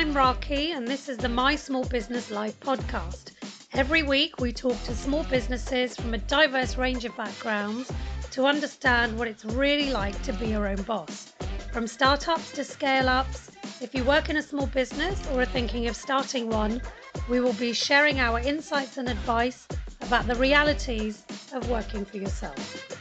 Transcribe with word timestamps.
I'm 0.00 0.14
Raki, 0.14 0.72
and 0.72 0.88
this 0.88 1.10
is 1.10 1.18
the 1.18 1.28
My 1.28 1.54
Small 1.54 1.84
Business 1.84 2.30
Life 2.30 2.58
podcast. 2.60 3.32
Every 3.74 4.02
week, 4.02 4.40
we 4.40 4.50
talk 4.50 4.82
to 4.84 4.94
small 4.94 5.24
businesses 5.24 5.94
from 5.94 6.14
a 6.14 6.18
diverse 6.18 6.78
range 6.78 7.04
of 7.04 7.14
backgrounds 7.18 7.92
to 8.30 8.46
understand 8.46 9.18
what 9.18 9.28
it's 9.28 9.44
really 9.44 9.90
like 9.90 10.20
to 10.22 10.32
be 10.32 10.46
your 10.46 10.68
own 10.68 10.80
boss. 10.84 11.34
From 11.70 11.86
startups 11.86 12.50
to 12.52 12.64
scale 12.64 13.10
ups, 13.10 13.50
if 13.82 13.94
you 13.94 14.02
work 14.04 14.30
in 14.30 14.38
a 14.38 14.42
small 14.42 14.68
business 14.68 15.20
or 15.32 15.42
are 15.42 15.44
thinking 15.44 15.86
of 15.86 15.94
starting 15.94 16.48
one, 16.48 16.80
we 17.28 17.40
will 17.40 17.52
be 17.52 17.74
sharing 17.74 18.20
our 18.20 18.40
insights 18.40 18.96
and 18.96 19.06
advice 19.06 19.68
about 20.00 20.26
the 20.26 20.34
realities 20.36 21.24
of 21.52 21.68
working 21.68 22.06
for 22.06 22.16
yourself. 22.16 22.99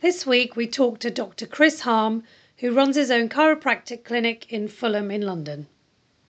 This 0.00 0.24
week 0.24 0.56
we 0.56 0.66
talked 0.66 1.02
to 1.02 1.10
Dr. 1.10 1.46
Chris 1.46 1.80
Harm, 1.80 2.24
who 2.56 2.72
runs 2.72 2.96
his 2.96 3.10
own 3.10 3.28
chiropractic 3.28 4.02
clinic 4.02 4.50
in 4.50 4.66
Fulham 4.66 5.10
in 5.10 5.20
London. 5.20 5.66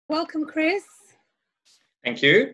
Welcome, 0.08 0.46
Chris. 0.46 0.86
Thank 2.02 2.22
you. 2.22 2.54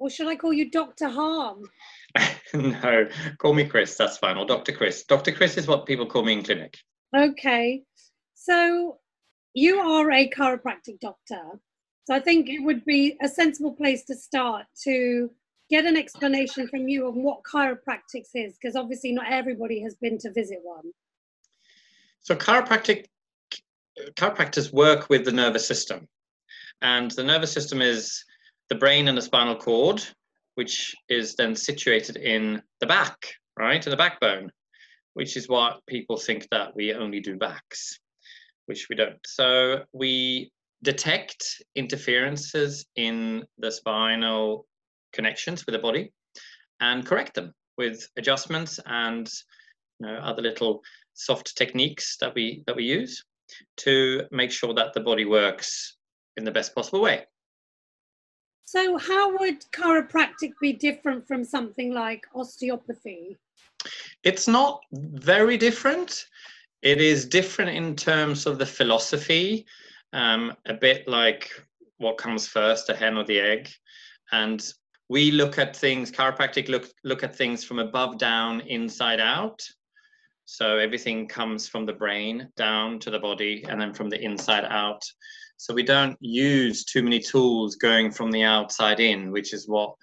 Or 0.00 0.10
should 0.10 0.26
I 0.26 0.34
call 0.34 0.52
you 0.52 0.68
Dr. 0.68 1.08
Harm? 1.08 1.70
no, 2.54 3.08
call 3.38 3.54
me 3.54 3.66
Chris, 3.66 3.96
that's 3.96 4.18
fine, 4.18 4.36
or 4.36 4.44
Dr. 4.44 4.72
Chris. 4.72 5.04
Dr. 5.04 5.30
Chris 5.30 5.56
is 5.56 5.68
what 5.68 5.86
people 5.86 6.06
call 6.06 6.24
me 6.24 6.32
in 6.32 6.42
clinic. 6.42 6.76
Okay. 7.16 7.84
So 8.34 8.98
you 9.54 9.78
are 9.78 10.10
a 10.10 10.28
chiropractic 10.28 10.98
doctor. 11.00 11.60
So 12.04 12.14
I 12.16 12.18
think 12.18 12.48
it 12.48 12.64
would 12.64 12.84
be 12.84 13.16
a 13.22 13.28
sensible 13.28 13.74
place 13.74 14.04
to 14.06 14.16
start 14.16 14.66
to 14.82 15.30
get 15.70 15.84
an 15.84 15.96
explanation 15.96 16.68
from 16.68 16.88
you 16.88 17.06
on 17.06 17.22
what 17.22 17.42
chiropractics 17.42 18.30
is, 18.34 18.56
because 18.60 18.76
obviously 18.76 19.12
not 19.12 19.26
everybody 19.30 19.80
has 19.82 19.96
been 19.96 20.18
to 20.18 20.32
visit 20.32 20.58
one. 20.62 20.92
So 22.20 22.34
chiropractic 22.34 23.06
chiropractors 24.14 24.72
work 24.72 25.08
with 25.08 25.24
the 25.24 25.32
nervous 25.32 25.66
system, 25.66 26.06
and 26.82 27.10
the 27.12 27.24
nervous 27.24 27.52
system 27.52 27.80
is 27.80 28.24
the 28.68 28.74
brain 28.74 29.08
and 29.08 29.16
the 29.16 29.22
spinal 29.22 29.56
cord, 29.56 30.04
which 30.56 30.94
is 31.08 31.34
then 31.34 31.54
situated 31.54 32.16
in 32.16 32.62
the 32.80 32.86
back, 32.86 33.16
right, 33.58 33.84
in 33.84 33.90
the 33.90 33.96
backbone, 33.96 34.50
which 35.14 35.36
is 35.36 35.48
what 35.48 35.80
people 35.86 36.16
think 36.16 36.46
that 36.50 36.74
we 36.74 36.92
only 36.92 37.20
do 37.20 37.36
backs, 37.36 37.98
which 38.66 38.88
we 38.90 38.96
don't. 38.96 39.18
So 39.24 39.84
we 39.92 40.50
detect 40.82 41.62
interferences 41.74 42.84
in 42.96 43.44
the 43.58 43.70
spinal 43.70 44.66
connections 45.16 45.66
with 45.66 45.72
the 45.74 45.78
body 45.80 46.12
and 46.80 47.06
correct 47.06 47.34
them 47.34 47.52
with 47.76 48.08
adjustments 48.16 48.78
and 48.86 49.28
you 50.00 50.06
know, 50.06 50.16
other 50.16 50.42
little 50.42 50.82
soft 51.14 51.56
techniques 51.56 52.16
that 52.20 52.34
we 52.34 52.62
that 52.66 52.76
we 52.76 52.84
use 52.84 53.24
to 53.76 54.22
make 54.30 54.50
sure 54.50 54.74
that 54.74 54.92
the 54.92 55.00
body 55.00 55.24
works 55.24 55.96
in 56.36 56.44
the 56.44 56.50
best 56.50 56.74
possible 56.74 57.00
way. 57.00 57.24
So 58.64 58.98
how 58.98 59.38
would 59.38 59.60
chiropractic 59.70 60.52
be 60.60 60.72
different 60.72 61.26
from 61.26 61.44
something 61.44 61.92
like 61.94 62.26
osteopathy? 62.34 63.36
It's 64.24 64.48
not 64.48 64.80
very 64.92 65.56
different. 65.56 66.26
It 66.82 67.00
is 67.00 67.24
different 67.24 67.70
in 67.70 67.94
terms 67.94 68.44
of 68.44 68.58
the 68.58 68.66
philosophy, 68.66 69.66
um, 70.12 70.52
a 70.66 70.74
bit 70.74 71.06
like 71.06 71.50
what 71.98 72.18
comes 72.18 72.46
first, 72.46 72.88
the 72.88 72.94
hen 72.94 73.16
or 73.16 73.24
the 73.24 73.40
egg. 73.40 73.70
And 74.32 74.60
we 75.08 75.30
look 75.30 75.58
at 75.58 75.76
things 75.76 76.10
chiropractic 76.10 76.68
look 76.68 76.88
look 77.04 77.22
at 77.22 77.36
things 77.36 77.64
from 77.64 77.78
above 77.78 78.18
down 78.18 78.60
inside 78.62 79.20
out. 79.20 79.60
So 80.44 80.78
everything 80.78 81.26
comes 81.26 81.66
from 81.66 81.86
the 81.86 81.92
brain 81.92 82.48
down 82.56 83.00
to 83.00 83.10
the 83.10 83.18
body 83.18 83.64
and 83.68 83.80
then 83.80 83.92
from 83.92 84.08
the 84.08 84.20
inside 84.20 84.64
out. 84.64 85.02
So 85.56 85.74
we 85.74 85.82
don't 85.82 86.16
use 86.20 86.84
too 86.84 87.02
many 87.02 87.18
tools 87.18 87.76
going 87.76 88.12
from 88.12 88.30
the 88.30 88.44
outside 88.44 89.00
in 89.00 89.32
which 89.32 89.52
is 89.52 89.68
what 89.68 89.94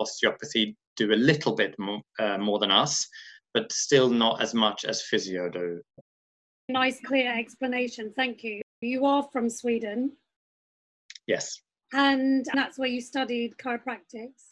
osteopathy 0.00 0.76
do 0.96 1.12
a 1.12 1.14
little 1.14 1.54
bit 1.54 1.74
more, 1.78 2.00
uh, 2.18 2.38
more 2.38 2.58
than 2.58 2.70
us 2.70 3.06
but 3.52 3.70
still 3.70 4.10
not 4.10 4.42
as 4.42 4.52
much 4.52 4.84
as 4.84 5.02
physio 5.02 5.48
do. 5.48 5.80
Nice 6.68 7.00
clear 7.00 7.32
explanation. 7.32 8.12
Thank 8.16 8.42
you. 8.42 8.62
You 8.80 9.06
are 9.06 9.22
from 9.32 9.48
sweden. 9.48 10.16
Yes 11.28 11.63
and 11.94 12.44
that's 12.52 12.78
where 12.78 12.88
you 12.88 13.00
studied 13.00 13.54
chiropractics? 13.56 14.42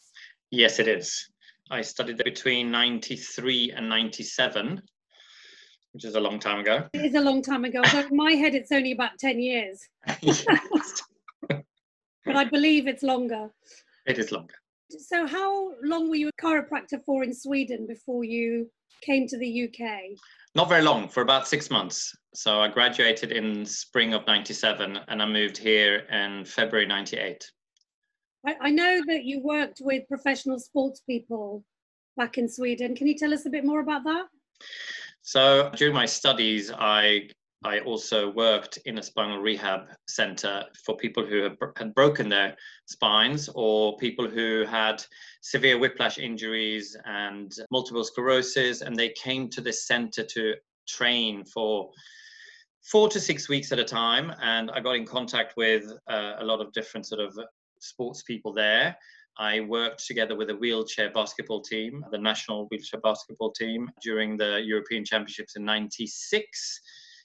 Yes, 0.49 0.79
it 0.79 0.87
is. 0.87 1.29
I 1.69 1.81
studied 1.81 2.21
between 2.23 2.71
93 2.71 3.73
and 3.75 3.89
97, 3.89 4.81
which 5.91 6.05
is 6.05 6.15
a 6.15 6.19
long 6.19 6.39
time 6.39 6.59
ago. 6.59 6.87
It 6.93 7.05
is 7.05 7.15
a 7.15 7.21
long 7.21 7.41
time 7.41 7.65
ago. 7.65 7.81
So 7.85 7.99
in 7.99 8.15
my 8.15 8.31
head, 8.31 8.55
it's 8.55 8.71
only 8.71 8.91
about 8.91 9.19
10 9.19 9.39
years. 9.39 9.81
but 10.07 11.63
I 12.27 12.45
believe 12.45 12.87
it's 12.87 13.03
longer. 13.03 13.49
It 14.05 14.19
is 14.19 14.31
longer. 14.31 14.55
So, 14.89 15.25
how 15.25 15.71
long 15.81 16.09
were 16.09 16.15
you 16.15 16.29
a 16.29 16.41
chiropractor 16.41 17.03
for 17.03 17.23
in 17.23 17.33
Sweden 17.33 17.87
before 17.87 18.23
you 18.23 18.69
came 19.01 19.27
to 19.27 19.37
the 19.37 19.63
UK? 19.63 20.17
Not 20.55 20.69
very 20.69 20.83
long, 20.83 21.07
for 21.07 21.21
about 21.21 21.47
six 21.47 21.71
months. 21.71 22.15
So 22.35 22.61
I 22.61 22.67
graduated 22.67 23.31
in 23.31 23.65
spring 23.65 24.13
of 24.13 24.25
97 24.27 24.99
and 25.07 25.21
I 25.21 25.25
moved 25.25 25.57
here 25.57 25.99
in 26.11 26.45
February 26.45 26.85
98. 26.85 27.49
I, 28.45 28.55
I 28.61 28.69
know 28.69 29.01
that 29.07 29.23
you 29.23 29.41
worked 29.41 29.81
with 29.81 30.07
professional 30.07 30.59
sports 30.59 31.01
people 31.01 31.63
back 32.17 32.37
in 32.37 32.47
Sweden. 32.47 32.95
Can 32.95 33.07
you 33.07 33.17
tell 33.17 33.33
us 33.33 33.45
a 33.45 33.49
bit 33.49 33.65
more 33.65 33.79
about 33.79 34.03
that? 34.03 34.25
So 35.21 35.71
during 35.75 35.93
my 35.93 36.05
studies, 36.05 36.71
I 36.71 37.29
I 37.65 37.79
also 37.79 38.29
worked 38.29 38.77
in 38.85 38.97
a 38.97 39.03
spinal 39.03 39.39
rehab 39.39 39.87
center 40.07 40.65
for 40.85 40.97
people 40.97 41.25
who 41.25 41.43
had 41.77 41.95
broken 41.95 42.27
their 42.27 42.57
spines 42.85 43.49
or 43.55 43.97
people 43.97 44.27
who 44.27 44.65
had 44.65 45.03
severe 45.41 45.77
whiplash 45.77 46.17
injuries 46.17 46.97
and 47.05 47.53
multiple 47.71 48.03
sclerosis. 48.03 48.81
And 48.81 48.95
they 48.95 49.09
came 49.09 49.49
to 49.49 49.61
this 49.61 49.87
center 49.87 50.23
to 50.23 50.55
train 50.87 51.45
for 51.45 51.89
four 52.81 53.07
to 53.09 53.19
six 53.19 53.47
weeks 53.47 53.71
at 53.71 53.79
a 53.79 53.85
time. 53.85 54.33
And 54.41 54.69
I 54.71 54.81
got 54.81 54.95
in 54.95 55.05
contact 55.05 55.55
with 55.55 55.85
uh, 56.07 56.33
a 56.39 56.43
lot 56.43 56.59
of 56.59 56.73
different 56.73 57.05
sort 57.05 57.21
of 57.21 57.37
sports 57.79 58.23
people 58.23 58.53
there. 58.53 58.97
I 59.37 59.61
worked 59.61 60.05
together 60.05 60.35
with 60.35 60.49
a 60.49 60.55
wheelchair 60.55 61.11
basketball 61.11 61.61
team, 61.61 62.05
the 62.11 62.17
national 62.17 62.67
wheelchair 62.67 62.99
basketball 62.99 63.51
team, 63.51 63.89
during 64.01 64.37
the 64.37 64.61
European 64.63 65.03
Championships 65.03 65.55
in 65.55 65.65
96 65.65 66.81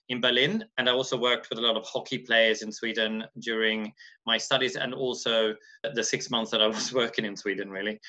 in 0.09 0.21
Berlin. 0.21 0.65
And 0.79 0.89
I 0.89 0.93
also 0.93 1.17
worked 1.17 1.51
with 1.51 1.59
a 1.59 1.63
lot 1.63 1.77
of 1.77 1.85
hockey 1.85 2.19
players 2.19 2.63
in 2.63 2.73
Sweden 2.73 3.25
during 3.41 3.93
my 4.27 4.39
studies 4.39 4.77
and 4.77 4.95
also 4.95 5.55
the 5.95 6.03
six 6.03 6.31
months 6.31 6.51
that 6.51 6.63
I 6.63 6.67
was 6.67 6.93
working 7.03 7.25
in 7.25 7.37
Sweden, 7.37 7.71
really. 7.71 8.01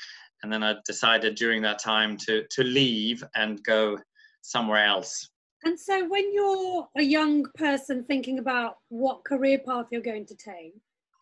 And 0.44 0.52
then 0.52 0.64
I 0.64 0.76
decided 0.86 1.36
during 1.36 1.62
that 1.64 1.80
time 1.80 2.18
to, 2.18 2.46
to 2.50 2.64
leave 2.64 3.24
and 3.36 3.62
go 3.64 3.98
somewhere 4.42 4.86
else. 4.86 5.30
And 5.66 5.78
so, 5.78 6.08
when 6.08 6.34
you're 6.34 6.88
a 6.98 7.04
young 7.04 7.46
person 7.56 8.06
thinking 8.06 8.40
about 8.40 8.78
what 8.88 9.26
career 9.26 9.60
path 9.60 9.88
you're 9.92 10.02
going 10.02 10.26
to 10.28 10.36
take, 10.36 10.74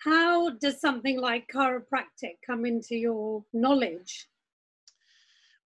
how 0.04 0.52
does 0.52 0.80
something 0.80 1.20
like 1.20 1.48
chiropractic 1.52 2.36
come 2.46 2.64
into 2.64 2.96
your 2.96 3.44
knowledge? 3.52 4.28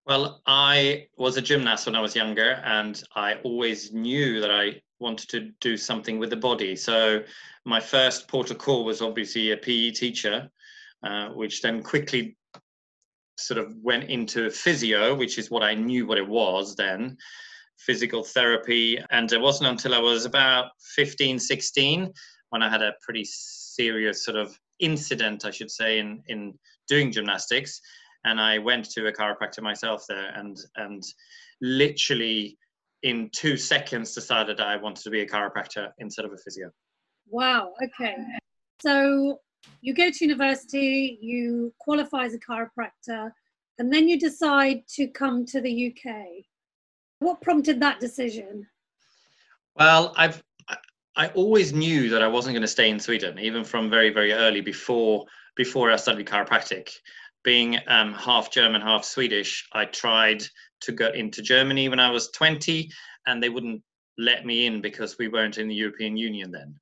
Well, 0.06 0.42
I 0.48 1.08
was 1.18 1.36
a 1.36 1.42
gymnast 1.42 1.86
when 1.86 1.98
I 1.98 2.02
was 2.02 2.16
younger, 2.16 2.62
and 2.64 3.04
I 3.14 3.36
always 3.44 3.92
knew 3.92 4.40
that 4.40 4.52
I 4.52 4.82
wanted 5.02 5.30
to 5.30 5.52
do 5.60 5.76
something 5.76 6.20
with 6.20 6.30
the 6.30 6.36
body. 6.36 6.76
So 6.76 7.24
my 7.66 7.80
first 7.80 8.28
port 8.28 8.52
of 8.52 8.58
call 8.58 8.86
was 8.86 9.02
obviously 9.02 9.52
a 9.52 9.58
PE 9.58 9.92
teacher, 9.92 10.50
uh, 11.04 11.30
which 11.30 11.62
then 11.62 11.84
quickly 11.84 12.38
sort 13.38 13.58
of 13.58 13.76
went 13.82 14.10
into 14.10 14.50
physio, 14.50 15.16
which 15.16 15.38
is 15.38 15.50
what 15.50 15.64
I 15.64 15.74
knew 15.74 16.06
what 16.06 16.18
it 16.18 16.28
was 16.28 16.76
then, 16.76 17.18
physical 17.78 18.24
therapy. 18.24 19.00
And 19.10 19.32
it 19.32 19.42
wasn't 19.42 19.70
until 19.70 19.96
I 19.96 20.00
was 20.00 20.26
about 20.26 20.72
15, 20.96 21.40
16 21.40 22.14
when 22.50 22.62
I 22.62 22.70
had 22.70 22.82
a 22.82 22.94
pretty 23.02 23.26
serious 23.26 24.24
sort 24.24 24.38
of 24.38 24.58
incident, 24.80 25.46
I 25.46 25.52
should 25.52 25.72
say, 25.72 26.00
in, 26.00 26.22
in 26.28 26.54
doing 26.88 27.12
gymnastics. 27.12 27.82
And 28.24 28.40
I 28.40 28.60
went 28.60 28.90
to 28.92 29.08
a 29.08 29.14
chiropractor 29.14 29.62
myself 29.62 30.06
there 30.08 30.32
and 30.36 30.56
and 30.76 31.04
literally 31.62 32.58
in 33.04 33.30
two 33.34 33.58
seconds 33.58 34.14
decided 34.14 34.60
I 34.60 34.76
wanted 34.78 35.04
to 35.04 35.10
be 35.10 35.22
a 35.22 35.28
chiropractor 35.28 35.90
instead 35.98 36.26
of 36.26 36.34
a 36.34 36.38
physio. 36.38 36.70
Wow. 37.30 37.74
Okay. 37.84 38.16
So 38.82 39.40
you 39.82 39.94
go 39.94 40.10
to 40.10 40.26
university, 40.26 41.18
you 41.22 41.74
qualify 41.80 42.26
as 42.26 42.34
a 42.34 42.40
chiropractor, 42.40 43.32
and 43.80 43.92
then 43.92 44.08
you 44.08 44.20
decide 44.20 44.88
to 44.96 45.08
come 45.08 45.46
to 45.48 45.62
the 45.62 45.94
UK. 45.94 46.16
What 47.20 47.42
prompted 47.42 47.80
that 47.80 48.00
decision? 48.00 48.68
Well, 49.76 50.14
I've 50.18 50.44
I 51.18 51.28
always 51.30 51.74
knew 51.74 52.10
that 52.10 52.24
I 52.24 52.28
wasn't 52.28 52.54
going 52.54 52.62
to 52.62 52.68
stay 52.68 52.90
in 52.90 53.00
Sweden, 53.00 53.38
even 53.40 53.64
from 53.64 53.90
very 53.90 54.10
very 54.10 54.34
early 54.34 54.62
before 54.62 55.26
before 55.56 55.92
I 55.92 55.96
studied 55.98 56.28
chiropractic. 56.28 56.90
Being 57.44 57.80
um, 57.88 58.14
half 58.14 58.52
German, 58.52 58.82
half 58.82 59.04
Swedish, 59.04 59.68
I 59.74 59.86
tried 59.86 60.44
to 60.82 60.92
go 60.92 61.10
into 61.10 61.42
Germany 61.42 61.90
when 61.90 62.00
I 62.00 62.10
was 62.10 62.30
20, 62.32 62.90
and 63.28 63.42
they 63.42 63.50
wouldn't 63.50 63.82
let 64.18 64.46
me 64.46 64.66
in 64.66 64.82
because 64.82 65.18
we 65.18 65.28
weren't 65.28 65.58
in 65.58 65.68
the 65.68 65.76
European 65.76 66.18
Union 66.18 66.52
then. 66.52 66.76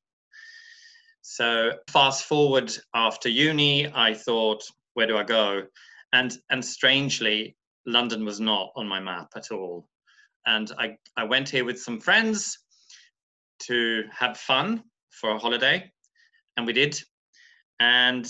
So 1.21 1.71
fast 1.89 2.25
forward 2.25 2.75
after 2.93 3.29
uni, 3.29 3.91
I 3.93 4.13
thought, 4.13 4.63
where 4.93 5.07
do 5.07 5.17
I 5.17 5.23
go? 5.23 5.63
And 6.13 6.35
and 6.49 6.63
strangely, 6.63 7.55
London 7.85 8.25
was 8.25 8.39
not 8.39 8.71
on 8.75 8.87
my 8.87 8.99
map 8.99 9.29
at 9.35 9.51
all. 9.51 9.87
And 10.45 10.71
I, 10.77 10.97
I 11.17 11.25
went 11.25 11.49
here 11.49 11.65
with 11.65 11.79
some 11.79 11.99
friends 11.99 12.57
to 13.63 14.03
have 14.11 14.37
fun 14.37 14.83
for 15.11 15.31
a 15.31 15.37
holiday, 15.37 15.91
and 16.57 16.65
we 16.65 16.73
did. 16.73 16.99
And 17.79 18.27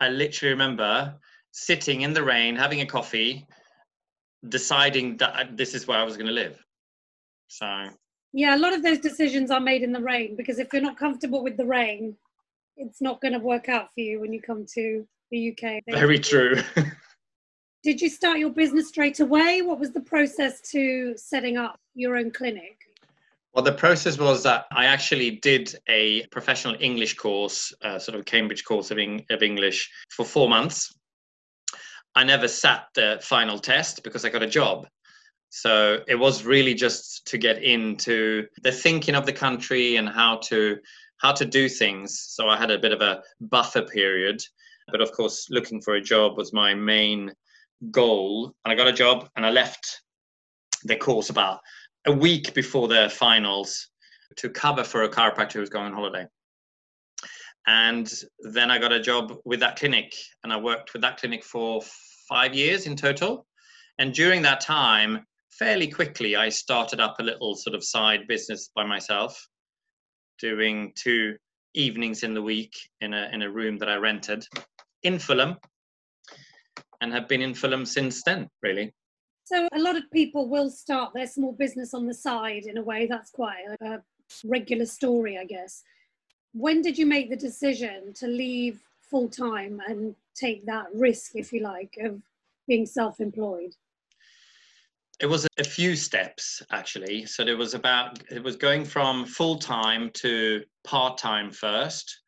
I 0.00 0.08
literally 0.08 0.52
remember 0.52 1.14
sitting 1.52 2.02
in 2.02 2.12
the 2.12 2.24
rain, 2.24 2.56
having 2.56 2.80
a 2.80 2.86
coffee, 2.86 3.46
deciding 4.48 5.16
that 5.18 5.56
this 5.56 5.74
is 5.74 5.86
where 5.86 5.98
I 5.98 6.04
was 6.04 6.16
going 6.16 6.26
to 6.26 6.32
live. 6.32 6.62
So 7.48 7.88
yeah, 8.32 8.56
a 8.56 8.58
lot 8.58 8.72
of 8.72 8.82
those 8.82 8.98
decisions 8.98 9.50
are 9.50 9.60
made 9.60 9.82
in 9.82 9.92
the 9.92 10.00
rain 10.00 10.36
because 10.36 10.58
if 10.58 10.72
you're 10.72 10.82
not 10.82 10.96
comfortable 10.96 11.42
with 11.42 11.56
the 11.56 11.66
rain, 11.66 12.16
it's 12.76 13.00
not 13.00 13.20
going 13.20 13.32
to 13.32 13.40
work 13.40 13.68
out 13.68 13.88
for 13.94 14.00
you 14.00 14.20
when 14.20 14.32
you 14.32 14.40
come 14.40 14.64
to 14.74 15.06
the 15.30 15.50
UK. 15.52 15.82
Very 15.88 16.18
true. 16.18 16.62
Did 17.82 18.00
you 18.00 18.08
start 18.08 18.38
your 18.38 18.50
business 18.50 18.88
straight 18.88 19.20
away? 19.20 19.62
What 19.62 19.80
was 19.80 19.90
the 19.92 20.00
process 20.00 20.60
to 20.72 21.14
setting 21.16 21.56
up 21.56 21.80
your 21.94 22.16
own 22.16 22.30
clinic? 22.30 22.76
Well, 23.54 23.64
the 23.64 23.72
process 23.72 24.18
was 24.18 24.44
that 24.44 24.66
I 24.70 24.84
actually 24.84 25.32
did 25.32 25.74
a 25.88 26.24
professional 26.26 26.76
English 26.78 27.14
course, 27.14 27.72
uh, 27.82 27.98
sort 27.98 28.16
of 28.16 28.24
Cambridge 28.24 28.64
course 28.64 28.92
of, 28.92 28.98
of 28.98 29.42
English, 29.42 29.90
for 30.10 30.24
four 30.24 30.48
months. 30.48 30.94
I 32.20 32.22
never 32.22 32.48
sat 32.48 32.88
the 32.94 33.18
final 33.22 33.58
test 33.58 34.02
because 34.04 34.26
I 34.26 34.28
got 34.28 34.42
a 34.42 34.46
job. 34.46 34.86
So 35.48 36.00
it 36.06 36.16
was 36.16 36.44
really 36.44 36.74
just 36.74 37.26
to 37.28 37.38
get 37.38 37.62
into 37.62 38.46
the 38.62 38.70
thinking 38.70 39.14
of 39.14 39.24
the 39.24 39.32
country 39.32 39.96
and 39.96 40.06
how 40.06 40.36
to 40.48 40.76
how 41.16 41.32
to 41.32 41.46
do 41.46 41.66
things. 41.66 42.20
So 42.28 42.50
I 42.50 42.58
had 42.58 42.70
a 42.70 42.78
bit 42.78 42.92
of 42.92 43.00
a 43.00 43.22
buffer 43.40 43.80
period, 43.80 44.42
but 44.92 45.00
of 45.00 45.12
course, 45.12 45.46
looking 45.48 45.80
for 45.80 45.94
a 45.94 46.00
job 46.00 46.36
was 46.36 46.52
my 46.52 46.74
main 46.74 47.32
goal. 47.90 48.54
And 48.66 48.72
I 48.72 48.74
got 48.74 48.86
a 48.86 48.92
job, 48.92 49.30
and 49.36 49.46
I 49.46 49.50
left 49.50 50.02
the 50.84 50.96
course 50.96 51.30
about 51.30 51.60
a 52.06 52.12
week 52.12 52.52
before 52.52 52.86
the 52.86 53.08
finals 53.08 53.88
to 54.36 54.50
cover 54.50 54.84
for 54.84 55.04
a 55.04 55.08
chiropractor 55.08 55.54
who 55.54 55.60
was 55.60 55.70
going 55.70 55.86
on 55.86 55.94
holiday. 55.94 56.26
And 57.66 58.12
then 58.40 58.70
I 58.70 58.78
got 58.78 58.92
a 58.92 59.00
job 59.00 59.38
with 59.46 59.60
that 59.60 59.76
clinic, 59.76 60.12
and 60.44 60.52
I 60.52 60.58
worked 60.58 60.92
with 60.92 61.00
that 61.00 61.18
clinic 61.18 61.44
for 61.44 61.80
five 62.30 62.54
years 62.54 62.86
in 62.86 62.96
total. 62.96 63.46
And 63.98 64.14
during 64.14 64.40
that 64.42 64.62
time, 64.62 65.26
fairly 65.50 65.88
quickly, 65.88 66.36
I 66.36 66.48
started 66.48 67.00
up 67.00 67.16
a 67.18 67.22
little 67.22 67.54
sort 67.54 67.74
of 67.74 67.84
side 67.84 68.20
business 68.26 68.70
by 68.74 68.86
myself, 68.86 69.46
doing 70.38 70.92
two 70.94 71.36
evenings 71.74 72.22
in 72.22 72.32
the 72.32 72.42
week 72.42 72.72
in 73.02 73.12
a 73.12 73.28
in 73.32 73.42
a 73.42 73.50
room 73.50 73.76
that 73.78 73.88
I 73.88 73.96
rented 73.96 74.46
in 75.02 75.18
Fulham, 75.18 75.56
and 77.02 77.12
have 77.12 77.28
been 77.28 77.42
in 77.42 77.52
Fulham 77.52 77.84
since 77.84 78.22
then. 78.22 78.48
Really. 78.62 78.94
So 79.44 79.68
a 79.72 79.78
lot 79.80 79.96
of 79.96 80.04
people 80.12 80.48
will 80.48 80.70
start 80.70 81.12
their 81.12 81.26
small 81.26 81.52
business 81.52 81.92
on 81.92 82.06
the 82.06 82.14
side 82.14 82.66
in 82.66 82.78
a 82.78 82.82
way 82.82 83.06
that's 83.06 83.32
quite 83.32 83.64
a, 83.80 83.94
a 83.94 84.02
regular 84.44 84.86
story, 84.86 85.36
I 85.36 85.44
guess. 85.44 85.82
When 86.52 86.82
did 86.82 86.96
you 86.96 87.04
make 87.04 87.30
the 87.30 87.36
decision 87.36 88.12
to 88.14 88.28
leave 88.28 88.80
full 89.02 89.28
time 89.28 89.82
and 89.88 90.14
take 90.40 90.66
that 90.66 90.86
risk, 90.94 91.32
if 91.34 91.52
you 91.52 91.60
like, 91.60 91.96
of 92.00 92.20
being 92.66 92.86
self 92.86 93.20
employed? 93.20 93.74
It 95.20 95.26
was 95.26 95.46
a 95.58 95.64
few 95.64 95.96
steps 95.96 96.62
actually. 96.72 97.26
So 97.26 97.44
there 97.44 97.58
was 97.58 97.74
about, 97.74 98.22
it 98.30 98.42
was 98.42 98.56
going 98.56 98.84
from 98.86 99.26
full 99.26 99.58
time 99.58 100.10
to 100.14 100.62
part 100.84 101.18
time 101.18 101.50
first, 101.50 102.20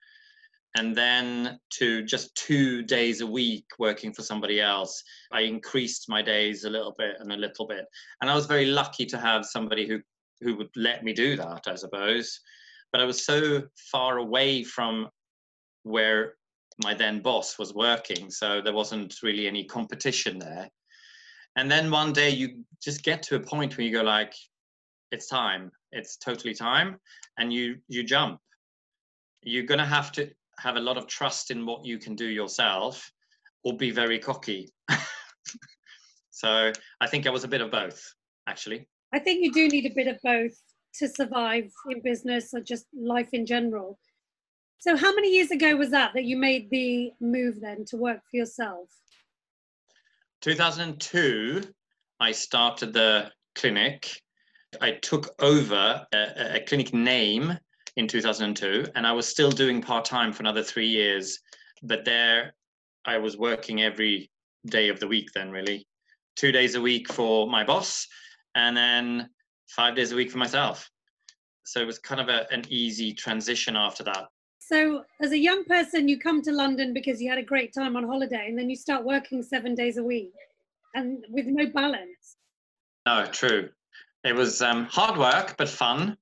and 0.76 0.94
then 0.94 1.58
to 1.78 2.02
just 2.02 2.34
two 2.34 2.82
days 2.82 3.20
a 3.20 3.26
week 3.26 3.66
working 3.78 4.12
for 4.12 4.22
somebody 4.22 4.60
else. 4.60 5.02
I 5.30 5.42
increased 5.42 6.08
my 6.08 6.22
days 6.22 6.64
a 6.64 6.70
little 6.70 6.94
bit 6.98 7.16
and 7.18 7.32
a 7.32 7.36
little 7.36 7.66
bit. 7.66 7.84
And 8.20 8.30
I 8.30 8.34
was 8.34 8.46
very 8.46 8.66
lucky 8.66 9.04
to 9.06 9.18
have 9.18 9.44
somebody 9.44 9.86
who, 9.86 10.00
who 10.40 10.56
would 10.56 10.70
let 10.76 11.04
me 11.04 11.12
do 11.12 11.36
that, 11.36 11.62
I 11.66 11.74
suppose. 11.74 12.40
But 12.90 13.00
I 13.00 13.04
was 13.04 13.24
so 13.24 13.62
far 13.90 14.18
away 14.18 14.64
from 14.64 15.08
where 15.82 16.34
my 16.82 16.94
then 16.94 17.20
boss 17.20 17.58
was 17.58 17.74
working. 17.74 18.30
So 18.30 18.60
there 18.62 18.72
wasn't 18.72 19.22
really 19.22 19.46
any 19.46 19.64
competition 19.64 20.38
there. 20.38 20.68
And 21.56 21.70
then 21.70 21.90
one 21.90 22.12
day 22.12 22.30
you 22.30 22.64
just 22.82 23.02
get 23.02 23.22
to 23.24 23.36
a 23.36 23.40
point 23.40 23.76
where 23.76 23.86
you 23.86 23.92
go 23.92 24.02
like, 24.02 24.34
it's 25.10 25.26
time. 25.26 25.70
It's 25.92 26.16
totally 26.16 26.54
time. 26.54 26.96
And 27.38 27.52
you 27.52 27.76
you 27.88 28.02
jump. 28.02 28.40
You're 29.42 29.66
gonna 29.66 29.86
have 29.86 30.12
to 30.12 30.30
have 30.58 30.76
a 30.76 30.80
lot 30.80 30.96
of 30.96 31.06
trust 31.06 31.50
in 31.50 31.66
what 31.66 31.84
you 31.84 31.98
can 31.98 32.14
do 32.14 32.26
yourself 32.26 33.10
or 33.64 33.76
be 33.76 33.90
very 33.90 34.18
cocky. 34.18 34.72
so 36.30 36.72
I 37.00 37.06
think 37.06 37.26
I 37.26 37.30
was 37.30 37.44
a 37.44 37.48
bit 37.48 37.60
of 37.60 37.70
both, 37.70 38.02
actually. 38.48 38.88
I 39.12 39.18
think 39.18 39.44
you 39.44 39.52
do 39.52 39.68
need 39.68 39.86
a 39.86 39.94
bit 39.94 40.06
of 40.06 40.18
both 40.22 40.52
to 40.94 41.08
survive 41.08 41.70
in 41.90 42.00
business 42.02 42.50
or 42.54 42.60
just 42.60 42.86
life 42.94 43.28
in 43.32 43.46
general. 43.46 43.98
So, 44.82 44.96
how 44.96 45.14
many 45.14 45.32
years 45.32 45.52
ago 45.52 45.76
was 45.76 45.90
that 45.90 46.12
that 46.14 46.24
you 46.24 46.36
made 46.36 46.68
the 46.68 47.12
move 47.20 47.60
then 47.60 47.84
to 47.84 47.96
work 47.96 48.20
for 48.28 48.36
yourself? 48.36 48.88
2002, 50.40 51.62
I 52.18 52.32
started 52.32 52.92
the 52.92 53.30
clinic. 53.54 54.20
I 54.80 54.94
took 54.94 55.28
over 55.38 56.04
a, 56.12 56.56
a 56.56 56.60
clinic 56.66 56.92
name 56.92 57.56
in 57.94 58.08
2002, 58.08 58.86
and 58.96 59.06
I 59.06 59.12
was 59.12 59.28
still 59.28 59.52
doing 59.52 59.80
part 59.80 60.04
time 60.04 60.32
for 60.32 60.42
another 60.42 60.64
three 60.64 60.88
years. 60.88 61.38
But 61.84 62.04
there, 62.04 62.52
I 63.04 63.18
was 63.18 63.36
working 63.36 63.82
every 63.82 64.32
day 64.66 64.88
of 64.88 64.98
the 64.98 65.06
week, 65.06 65.28
then 65.32 65.52
really. 65.52 65.86
Two 66.34 66.50
days 66.50 66.74
a 66.74 66.80
week 66.80 67.06
for 67.12 67.48
my 67.48 67.62
boss, 67.62 68.08
and 68.56 68.76
then 68.76 69.30
five 69.68 69.94
days 69.94 70.10
a 70.10 70.16
week 70.16 70.32
for 70.32 70.38
myself. 70.38 70.90
So 71.62 71.80
it 71.80 71.86
was 71.86 72.00
kind 72.00 72.20
of 72.20 72.28
a, 72.28 72.52
an 72.52 72.64
easy 72.68 73.14
transition 73.14 73.76
after 73.76 74.02
that. 74.02 74.26
So, 74.72 75.04
as 75.20 75.32
a 75.32 75.38
young 75.38 75.64
person, 75.64 76.08
you 76.08 76.18
come 76.18 76.40
to 76.40 76.50
London 76.50 76.94
because 76.94 77.20
you 77.20 77.28
had 77.28 77.38
a 77.38 77.42
great 77.42 77.74
time 77.74 77.94
on 77.94 78.04
holiday, 78.04 78.46
and 78.48 78.58
then 78.58 78.70
you 78.70 78.76
start 78.76 79.04
working 79.04 79.42
seven 79.42 79.74
days 79.74 79.98
a 79.98 80.02
week, 80.02 80.32
and 80.94 81.26
with 81.28 81.44
no 81.44 81.66
balance. 81.66 82.36
No, 83.04 83.26
true. 83.26 83.68
It 84.24 84.34
was 84.34 84.62
um, 84.62 84.86
hard 84.86 85.18
work, 85.18 85.56
but 85.58 85.68
fun, 85.68 86.16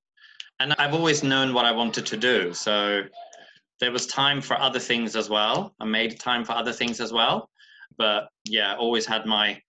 and 0.58 0.74
I've 0.78 0.94
always 0.94 1.22
known 1.22 1.54
what 1.54 1.64
I 1.64 1.70
wanted 1.70 2.04
to 2.06 2.16
do. 2.16 2.52
So 2.52 3.02
there 3.78 3.92
was 3.92 4.08
time 4.08 4.40
for 4.40 4.58
other 4.58 4.80
things 4.80 5.14
as 5.14 5.30
well. 5.30 5.72
I 5.78 5.84
made 5.84 6.18
time 6.18 6.44
for 6.44 6.52
other 6.52 6.72
things 6.72 7.00
as 7.00 7.12
well, 7.12 7.48
but 7.98 8.30
yeah, 8.46 8.74
always 8.74 9.06
had 9.06 9.26
my 9.26 9.62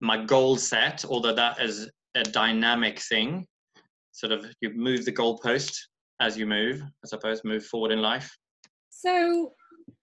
my 0.00 0.22
goal 0.22 0.58
set. 0.58 1.02
Although 1.06 1.34
that 1.34 1.62
is 1.62 1.90
a 2.14 2.24
dynamic 2.24 3.00
thing, 3.00 3.46
sort 4.12 4.32
of 4.32 4.44
you 4.60 4.68
move 4.74 5.06
the 5.06 5.12
goalpost 5.12 5.78
as 6.20 6.36
you 6.36 6.46
move, 6.46 6.82
I 6.82 7.06
suppose, 7.06 7.44
move 7.44 7.64
forward 7.64 7.92
in 7.92 8.00
life? 8.00 8.36
So, 8.90 9.52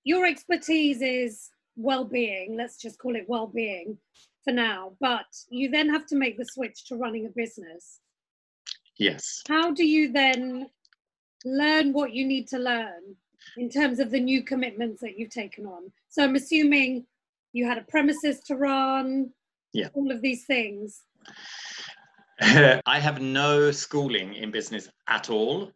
your 0.03 0.25
expertise 0.25 1.01
is 1.01 1.49
well-being. 1.75 2.55
Let's 2.57 2.77
just 2.77 2.99
call 2.99 3.15
it 3.15 3.25
well-being 3.27 3.97
for 4.43 4.53
now. 4.53 4.93
But 4.99 5.25
you 5.49 5.69
then 5.69 5.89
have 5.89 6.05
to 6.07 6.15
make 6.15 6.37
the 6.37 6.45
switch 6.45 6.85
to 6.85 6.95
running 6.95 7.25
a 7.25 7.29
business. 7.29 7.99
Yes. 8.97 9.41
How 9.47 9.71
do 9.71 9.85
you 9.85 10.11
then 10.11 10.67
learn 11.45 11.93
what 11.93 12.13
you 12.13 12.25
need 12.25 12.47
to 12.49 12.59
learn 12.59 13.15
in 13.57 13.69
terms 13.69 13.99
of 13.99 14.11
the 14.11 14.19
new 14.19 14.43
commitments 14.43 15.01
that 15.01 15.17
you've 15.17 15.31
taken 15.31 15.65
on? 15.65 15.91
So 16.09 16.23
I'm 16.23 16.35
assuming 16.35 17.05
you 17.53 17.65
had 17.65 17.77
a 17.77 17.83
premises 17.83 18.41
to 18.47 18.55
run. 18.55 19.31
Yeah. 19.73 19.87
All 19.93 20.11
of 20.11 20.21
these 20.21 20.45
things. 20.45 21.01
I 22.41 22.99
have 22.99 23.21
no 23.21 23.71
schooling 23.71 24.35
in 24.35 24.51
business 24.51 24.89
at 25.07 25.29
all. 25.29 25.71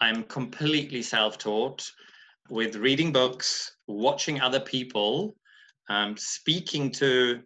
I'm 0.00 0.24
completely 0.24 1.02
self 1.02 1.38
taught 1.38 1.88
with 2.50 2.76
reading 2.76 3.12
books, 3.12 3.76
watching 3.86 4.40
other 4.40 4.60
people, 4.60 5.36
um, 5.88 6.16
speaking 6.16 6.90
to 6.92 7.42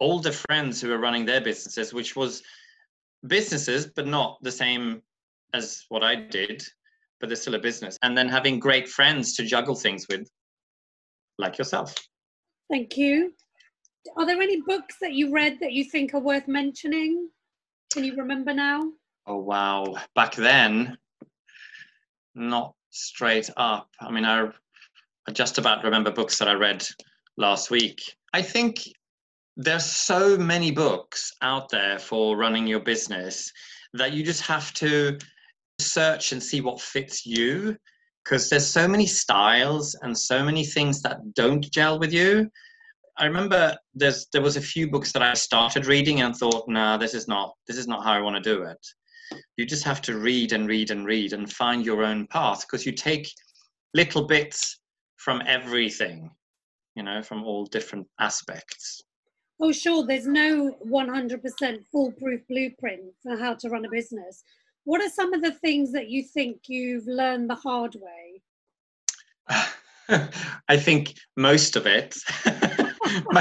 older 0.00 0.32
friends 0.32 0.80
who 0.80 0.92
are 0.92 0.98
running 0.98 1.24
their 1.24 1.40
businesses, 1.40 1.92
which 1.92 2.14
was 2.14 2.42
businesses, 3.26 3.86
but 3.86 4.06
not 4.06 4.38
the 4.42 4.52
same 4.52 5.02
as 5.54 5.84
what 5.88 6.04
I 6.04 6.14
did, 6.14 6.62
but 7.20 7.28
they're 7.28 7.36
still 7.36 7.54
a 7.54 7.60
business. 7.60 7.96
And 8.02 8.16
then 8.16 8.28
having 8.28 8.60
great 8.60 8.88
friends 8.88 9.34
to 9.36 9.44
juggle 9.44 9.74
things 9.74 10.06
with, 10.08 10.28
like 11.38 11.58
yourself. 11.58 11.94
Thank 12.70 12.96
you. 12.96 13.32
Are 14.16 14.26
there 14.26 14.40
any 14.40 14.60
books 14.62 14.96
that 15.00 15.12
you 15.12 15.32
read 15.32 15.58
that 15.60 15.72
you 15.72 15.84
think 15.84 16.14
are 16.14 16.20
worth 16.20 16.48
mentioning? 16.48 17.28
Can 17.92 18.04
you 18.04 18.14
remember 18.16 18.52
now? 18.52 18.92
Oh, 19.26 19.38
wow. 19.38 19.96
Back 20.14 20.34
then, 20.34 20.96
not 22.38 22.74
straight 22.90 23.50
up. 23.56 23.88
I 24.00 24.10
mean, 24.10 24.24
I, 24.24 24.48
I 25.28 25.32
just 25.32 25.58
about 25.58 25.84
remember 25.84 26.10
books 26.10 26.38
that 26.38 26.48
I 26.48 26.54
read 26.54 26.86
last 27.36 27.70
week. 27.70 28.00
I 28.32 28.42
think 28.42 28.82
there's 29.56 29.84
so 29.84 30.38
many 30.38 30.70
books 30.70 31.32
out 31.42 31.68
there 31.68 31.98
for 31.98 32.36
running 32.36 32.66
your 32.66 32.80
business 32.80 33.52
that 33.94 34.12
you 34.12 34.22
just 34.22 34.42
have 34.42 34.72
to 34.74 35.18
search 35.80 36.32
and 36.32 36.42
see 36.42 36.60
what 36.60 36.80
fits 36.80 37.26
you 37.26 37.76
because 38.24 38.50
there's 38.50 38.66
so 38.66 38.86
many 38.86 39.06
styles 39.06 39.96
and 40.02 40.16
so 40.16 40.44
many 40.44 40.64
things 40.64 41.00
that 41.02 41.18
don't 41.34 41.70
gel 41.70 41.98
with 41.98 42.12
you 42.12 42.48
i 43.16 43.24
remember 43.24 43.74
there's 43.94 44.26
there 44.32 44.42
was 44.42 44.56
a 44.56 44.60
few 44.60 44.90
books 44.90 45.12
that 45.12 45.22
i 45.22 45.32
started 45.34 45.86
reading 45.86 46.20
and 46.20 46.36
thought 46.36 46.68
nah 46.68 46.96
this 46.96 47.14
is 47.14 47.28
not 47.28 47.54
this 47.68 47.76
is 47.78 47.86
not 47.86 48.04
how 48.04 48.12
i 48.12 48.20
want 48.20 48.36
to 48.36 48.54
do 48.54 48.62
it 48.62 48.78
you 49.56 49.66
just 49.66 49.84
have 49.84 50.02
to 50.02 50.18
read 50.18 50.52
and 50.52 50.68
read 50.68 50.90
and 50.90 51.06
read 51.06 51.32
and 51.32 51.52
find 51.52 51.84
your 51.84 52.04
own 52.04 52.26
path 52.26 52.62
because 52.62 52.86
you 52.86 52.92
take 52.92 53.30
little 53.94 54.26
bits 54.26 54.80
from 55.16 55.42
everything 55.46 56.30
you 56.94 57.02
know 57.02 57.22
from 57.22 57.44
all 57.44 57.64
different 57.66 58.06
aspects 58.20 59.02
Oh, 59.60 59.72
sure. 59.72 60.06
There's 60.06 60.26
no 60.26 60.76
100% 60.86 61.84
foolproof 61.90 62.40
blueprint 62.48 63.02
for 63.22 63.36
how 63.36 63.54
to 63.54 63.68
run 63.68 63.84
a 63.84 63.90
business. 63.90 64.44
What 64.84 65.02
are 65.02 65.08
some 65.08 65.34
of 65.34 65.42
the 65.42 65.52
things 65.52 65.92
that 65.92 66.08
you 66.08 66.22
think 66.22 66.62
you've 66.68 67.06
learned 67.06 67.50
the 67.50 67.56
hard 67.56 67.96
way? 67.96 68.42
I 70.68 70.76
think 70.76 71.14
most 71.36 71.76
of 71.76 71.86
it. 71.86 72.16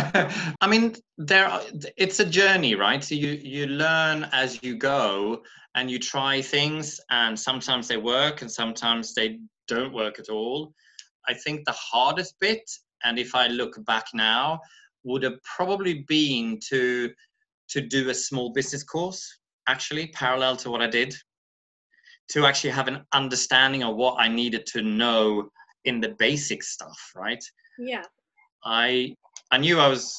I 0.61 0.67
mean, 0.67 0.95
there. 1.17 1.49
It's 1.97 2.19
a 2.19 2.25
journey, 2.25 2.75
right? 2.75 3.03
So 3.03 3.15
you 3.15 3.31
you 3.43 3.67
learn 3.67 4.27
as 4.31 4.61
you 4.63 4.75
go, 4.75 5.43
and 5.75 5.89
you 5.91 5.99
try 5.99 6.41
things, 6.41 6.99
and 7.09 7.39
sometimes 7.39 7.87
they 7.87 7.97
work, 7.97 8.41
and 8.41 8.51
sometimes 8.51 9.13
they 9.13 9.39
don't 9.67 9.93
work 9.93 10.19
at 10.19 10.29
all. 10.29 10.73
I 11.27 11.33
think 11.33 11.65
the 11.65 11.73
hardest 11.73 12.35
bit, 12.39 12.63
and 13.03 13.19
if 13.19 13.35
I 13.35 13.47
look 13.47 13.83
back 13.85 14.05
now, 14.13 14.59
would 15.03 15.23
have 15.23 15.41
probably 15.43 16.05
been 16.07 16.59
to 16.69 17.09
to 17.69 17.81
do 17.81 18.09
a 18.09 18.13
small 18.13 18.51
business 18.51 18.83
course 18.83 19.39
actually 19.67 20.07
parallel 20.07 20.55
to 20.55 20.69
what 20.69 20.81
I 20.81 20.87
did 20.87 21.13
to 22.29 22.45
actually 22.45 22.71
have 22.71 22.87
an 22.87 23.05
understanding 23.13 23.83
of 23.83 23.95
what 23.95 24.15
I 24.19 24.27
needed 24.27 24.65
to 24.67 24.81
know 24.81 25.49
in 25.85 25.99
the 25.99 26.15
basic 26.19 26.63
stuff 26.63 27.11
right 27.15 27.43
yeah 27.77 28.03
I 28.63 29.15
I 29.51 29.57
knew 29.57 29.79
I 29.79 29.87
was 29.87 30.17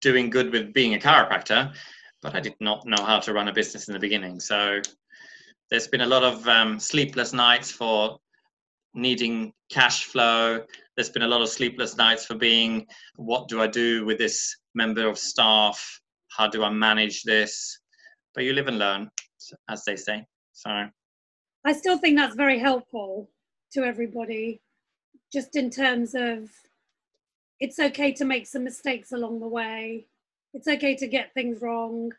doing 0.00 0.30
good 0.30 0.52
with 0.52 0.72
being 0.72 0.94
a 0.94 0.98
chiropractor 0.98 1.74
but 2.22 2.34
I 2.34 2.40
did 2.40 2.54
not 2.60 2.86
know 2.86 3.04
how 3.04 3.20
to 3.20 3.32
run 3.32 3.48
a 3.48 3.52
business 3.52 3.88
in 3.88 3.94
the 3.94 4.00
beginning 4.00 4.40
so 4.40 4.80
there's 5.70 5.88
been 5.88 6.02
a 6.02 6.06
lot 6.06 6.22
of 6.22 6.46
um, 6.48 6.78
sleepless 6.78 7.32
nights 7.32 7.70
for 7.70 8.18
needing 8.94 9.52
cash 9.70 10.04
flow 10.04 10.64
there's 10.96 11.10
been 11.10 11.22
a 11.22 11.28
lot 11.28 11.42
of 11.42 11.48
sleepless 11.48 11.96
nights 11.96 12.24
for 12.24 12.34
being 12.34 12.86
what 13.16 13.48
do 13.48 13.60
I 13.60 13.66
do 13.66 14.04
with 14.06 14.18
this 14.18 14.56
member 14.74 15.06
of 15.06 15.18
staff? 15.18 16.00
How 16.28 16.48
do 16.48 16.64
I 16.64 16.70
manage 16.70 17.22
this? 17.22 17.80
But 18.34 18.44
you 18.44 18.54
live 18.54 18.66
and 18.66 18.78
learn, 18.78 19.10
as 19.68 19.84
they 19.84 19.96
say. 19.96 20.24
So 20.52 20.86
I 21.64 21.72
still 21.72 21.98
think 21.98 22.16
that's 22.16 22.34
very 22.34 22.58
helpful 22.58 23.28
to 23.72 23.84
everybody, 23.84 24.62
just 25.32 25.56
in 25.56 25.70
terms 25.70 26.14
of 26.14 26.48
it's 27.60 27.78
okay 27.78 28.12
to 28.12 28.24
make 28.24 28.46
some 28.46 28.64
mistakes 28.64 29.12
along 29.12 29.40
the 29.40 29.48
way. 29.48 30.06
It's 30.54 30.68
okay 30.68 30.96
to 30.96 31.06
get 31.06 31.34
things 31.34 31.60
wrong. 31.60 32.12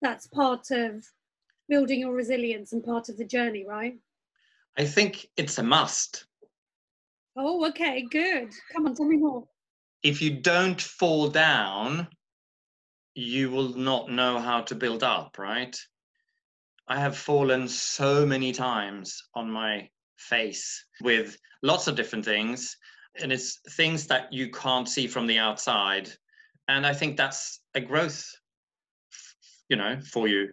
That's 0.00 0.26
part 0.26 0.70
of 0.70 1.06
building 1.68 2.00
your 2.00 2.12
resilience 2.12 2.72
and 2.72 2.84
part 2.84 3.08
of 3.08 3.16
the 3.16 3.24
journey, 3.24 3.64
right? 3.66 3.98
I 4.76 4.84
think 4.84 5.28
it's 5.36 5.58
a 5.58 5.62
must. 5.62 6.26
Oh, 7.36 7.66
okay, 7.68 8.06
good. 8.10 8.50
Come 8.72 8.86
on, 8.86 8.94
tell 8.94 9.06
me 9.06 9.16
more. 9.16 9.46
If 10.02 10.20
you 10.20 10.30
don't 10.40 10.80
fall 10.80 11.28
down, 11.28 12.08
you 13.14 13.50
will 13.50 13.74
not 13.76 14.10
know 14.10 14.38
how 14.38 14.62
to 14.62 14.74
build 14.74 15.02
up, 15.02 15.38
right? 15.38 15.78
I 16.88 16.98
have 16.98 17.16
fallen 17.16 17.68
so 17.68 18.26
many 18.26 18.52
times 18.52 19.22
on 19.34 19.50
my 19.50 19.88
face 20.16 20.84
with 21.00 21.38
lots 21.62 21.86
of 21.86 21.94
different 21.94 22.24
things, 22.24 22.76
and 23.20 23.32
it's 23.32 23.60
things 23.70 24.06
that 24.06 24.32
you 24.32 24.50
can't 24.50 24.88
see 24.88 25.06
from 25.06 25.26
the 25.26 25.38
outside. 25.38 26.10
And 26.68 26.86
I 26.86 26.94
think 26.94 27.16
that's 27.16 27.60
a 27.74 27.80
growth, 27.80 28.24
you 29.68 29.76
know, 29.76 29.98
for 30.00 30.28
you. 30.28 30.52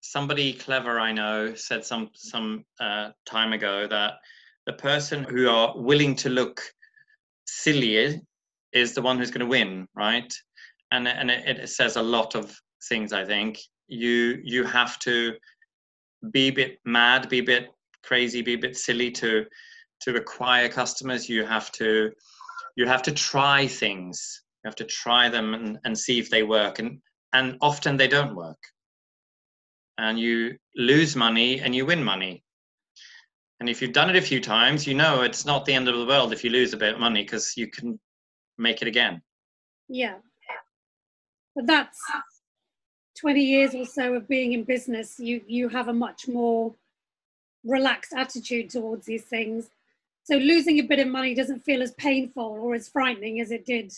Somebody 0.00 0.52
clever 0.52 1.00
I 1.00 1.12
know 1.12 1.54
said 1.54 1.84
some 1.84 2.10
some 2.14 2.64
uh, 2.78 3.10
time 3.24 3.52
ago 3.52 3.88
that 3.88 4.14
the 4.66 4.72
person 4.72 5.24
who 5.24 5.48
are 5.48 5.74
willing 5.76 6.14
to 6.16 6.28
look 6.28 6.60
silly 7.46 8.20
is 8.72 8.94
the 8.94 9.02
one 9.02 9.18
who's 9.18 9.30
going 9.30 9.40
to 9.40 9.46
win, 9.46 9.88
right? 9.94 10.32
And 10.92 11.08
and 11.08 11.30
it, 11.30 11.58
it 11.58 11.68
says 11.68 11.96
a 11.96 12.02
lot 12.02 12.34
of 12.34 12.56
things. 12.88 13.12
I 13.12 13.24
think 13.24 13.58
you 13.88 14.40
you 14.44 14.64
have 14.64 14.98
to 15.00 15.34
be 16.30 16.48
a 16.48 16.52
bit 16.52 16.78
mad, 16.84 17.28
be 17.28 17.38
a 17.38 17.44
bit 17.44 17.68
crazy, 18.04 18.42
be 18.42 18.54
a 18.54 18.58
bit 18.58 18.76
silly 18.76 19.10
to 19.10 19.46
to 20.02 20.16
acquire 20.16 20.68
customers. 20.68 21.28
You 21.28 21.44
have 21.44 21.70
to 21.72 22.12
you 22.76 22.86
have 22.86 23.02
to 23.02 23.12
try 23.12 23.66
things. 23.66 24.42
You 24.64 24.68
have 24.68 24.76
to 24.76 24.84
try 24.84 25.28
them 25.28 25.54
and, 25.54 25.78
and 25.84 25.98
see 25.98 26.18
if 26.18 26.30
they 26.30 26.42
work. 26.42 26.78
And 26.78 27.00
and 27.32 27.56
often 27.60 27.96
they 27.96 28.08
don't 28.08 28.34
work. 28.34 28.58
And 29.98 30.18
you 30.18 30.56
lose 30.76 31.16
money 31.16 31.60
and 31.60 31.74
you 31.74 31.86
win 31.86 32.04
money 32.04 32.44
and 33.60 33.68
if 33.68 33.80
you've 33.80 33.92
done 33.92 34.10
it 34.10 34.16
a 34.16 34.22
few 34.22 34.40
times, 34.40 34.86
you 34.86 34.94
know 34.94 35.22
it's 35.22 35.46
not 35.46 35.64
the 35.64 35.72
end 35.72 35.88
of 35.88 35.96
the 35.96 36.06
world 36.06 36.32
if 36.32 36.44
you 36.44 36.50
lose 36.50 36.72
a 36.72 36.76
bit 36.76 36.94
of 36.94 37.00
money 37.00 37.22
because 37.22 37.56
you 37.56 37.68
can 37.70 37.98
make 38.58 38.82
it 38.82 38.88
again. 38.88 39.22
Yeah. 39.88 40.16
But 41.54 41.66
that's 41.66 41.98
20 43.18 43.40
years 43.40 43.74
or 43.74 43.86
so 43.86 44.14
of 44.14 44.28
being 44.28 44.52
in 44.52 44.64
business. 44.64 45.18
You 45.18 45.40
you 45.46 45.70
have 45.70 45.88
a 45.88 45.92
much 45.92 46.28
more 46.28 46.74
relaxed 47.64 48.12
attitude 48.14 48.68
towards 48.68 49.06
these 49.06 49.24
things. 49.24 49.70
So 50.26 50.38
losing 50.38 50.80
a 50.80 50.82
bit 50.82 50.98
of 50.98 51.06
money 51.06 51.34
doesn't 51.34 51.60
feel 51.60 51.82
as 51.82 51.92
painful 51.92 52.42
or 52.42 52.74
as 52.74 52.88
frightening 52.88 53.40
as 53.40 53.52
it 53.52 53.64
did 53.64 53.92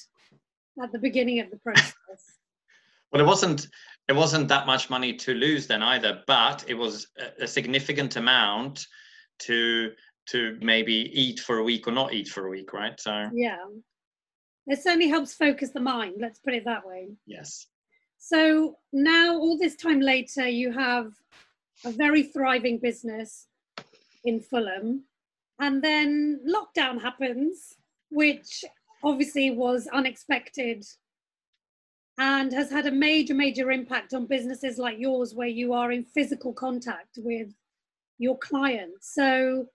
at 0.82 0.92
the 0.92 0.98
beginning 0.98 1.40
of 1.40 1.50
the 1.50 1.56
process. 1.56 1.94
well, 3.12 3.22
it 3.22 3.26
wasn't 3.26 3.66
it 4.08 4.12
wasn't 4.14 4.46
that 4.48 4.66
much 4.66 4.90
money 4.90 5.14
to 5.14 5.32
lose 5.32 5.66
then 5.66 5.82
either, 5.82 6.22
but 6.26 6.64
it 6.68 6.74
was 6.74 7.06
a 7.40 7.46
significant 7.46 8.16
amount 8.16 8.86
to 9.40 9.92
to 10.26 10.58
maybe 10.60 11.10
eat 11.14 11.40
for 11.40 11.58
a 11.58 11.64
week 11.64 11.88
or 11.88 11.92
not 11.92 12.12
eat 12.12 12.28
for 12.28 12.46
a 12.46 12.50
week, 12.50 12.74
right? 12.74 13.00
So 13.00 13.30
yeah, 13.32 13.64
it 14.66 14.82
certainly 14.82 15.08
helps 15.08 15.32
focus 15.32 15.70
the 15.70 15.80
mind. 15.80 16.16
Let's 16.18 16.40
put 16.40 16.52
it 16.52 16.66
that 16.66 16.86
way. 16.86 17.08
Yes. 17.26 17.68
So 18.18 18.76
now, 18.92 19.38
all 19.38 19.56
this 19.56 19.76
time 19.76 20.00
later, 20.00 20.46
you 20.46 20.72
have 20.72 21.14
a 21.86 21.90
very 21.90 22.24
thriving 22.24 22.78
business 22.78 23.46
in 24.24 24.40
Fulham, 24.40 25.04
and 25.60 25.82
then 25.82 26.40
lockdown 26.46 27.00
happens, 27.00 27.74
which 28.10 28.64
obviously 29.02 29.50
was 29.50 29.86
unexpected 29.92 30.84
and 32.18 32.52
has 32.52 32.70
had 32.70 32.86
a 32.86 32.90
major, 32.90 33.34
major 33.34 33.70
impact 33.70 34.12
on 34.12 34.26
businesses 34.26 34.78
like 34.78 34.98
yours, 34.98 35.34
where 35.34 35.48
you 35.48 35.72
are 35.72 35.92
in 35.92 36.04
physical 36.04 36.52
contact 36.52 37.18
with 37.18 37.48
your 38.18 38.36
clients. 38.38 39.14
So 39.14 39.66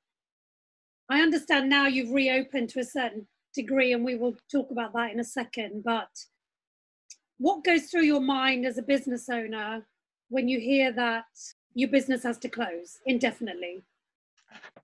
I 1.09 1.21
understand 1.21 1.69
now 1.69 1.87
you've 1.87 2.11
reopened 2.11 2.69
to 2.69 2.81
a 2.81 2.85
certain 2.85 3.27
degree, 3.55 3.93
and 3.93 4.03
we 4.03 4.15
will 4.15 4.35
talk 4.51 4.71
about 4.71 4.93
that 4.93 5.11
in 5.11 5.19
a 5.19 5.23
second. 5.23 5.83
But 5.85 6.09
what 7.37 7.63
goes 7.63 7.83
through 7.83 8.03
your 8.03 8.21
mind 8.21 8.65
as 8.65 8.77
a 8.77 8.83
business 8.83 9.29
owner 9.29 9.85
when 10.29 10.47
you 10.47 10.59
hear 10.59 10.91
that 10.91 11.25
your 11.73 11.89
business 11.89 12.23
has 12.23 12.37
to 12.39 12.49
close 12.49 12.99
indefinitely? 13.05 13.83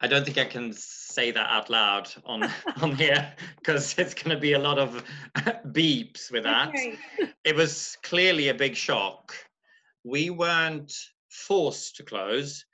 I 0.02 0.08
don't 0.08 0.24
think 0.24 0.38
I 0.38 0.46
can 0.46 0.72
say 0.74 1.32
that 1.32 1.50
out 1.50 1.70
loud 1.70 2.10
on 2.26 2.44
on 2.82 2.96
here 2.96 3.34
because 3.58 3.98
it's 3.98 4.14
going 4.14 4.36
to 4.36 4.40
be 4.40 4.54
a 4.54 4.60
lot 4.60 4.80
of 4.80 5.04
beeps 5.68 6.32
with 6.32 6.44
that. 6.44 6.70
Okay. 6.70 6.98
it 7.44 7.56
was 7.56 7.98
clearly 8.04 8.50
a 8.50 8.54
big 8.54 8.76
shock. 8.76 9.34
We 10.04 10.30
weren't 10.30 10.94
forced 11.30 11.98
to 11.98 12.04
close 12.04 12.66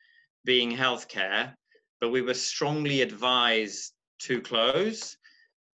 being 0.45 0.71
healthcare, 0.71 1.53
but 1.99 2.11
we 2.11 2.21
were 2.21 2.33
strongly 2.33 3.01
advised 3.01 3.93
to 4.19 4.41
close. 4.41 5.17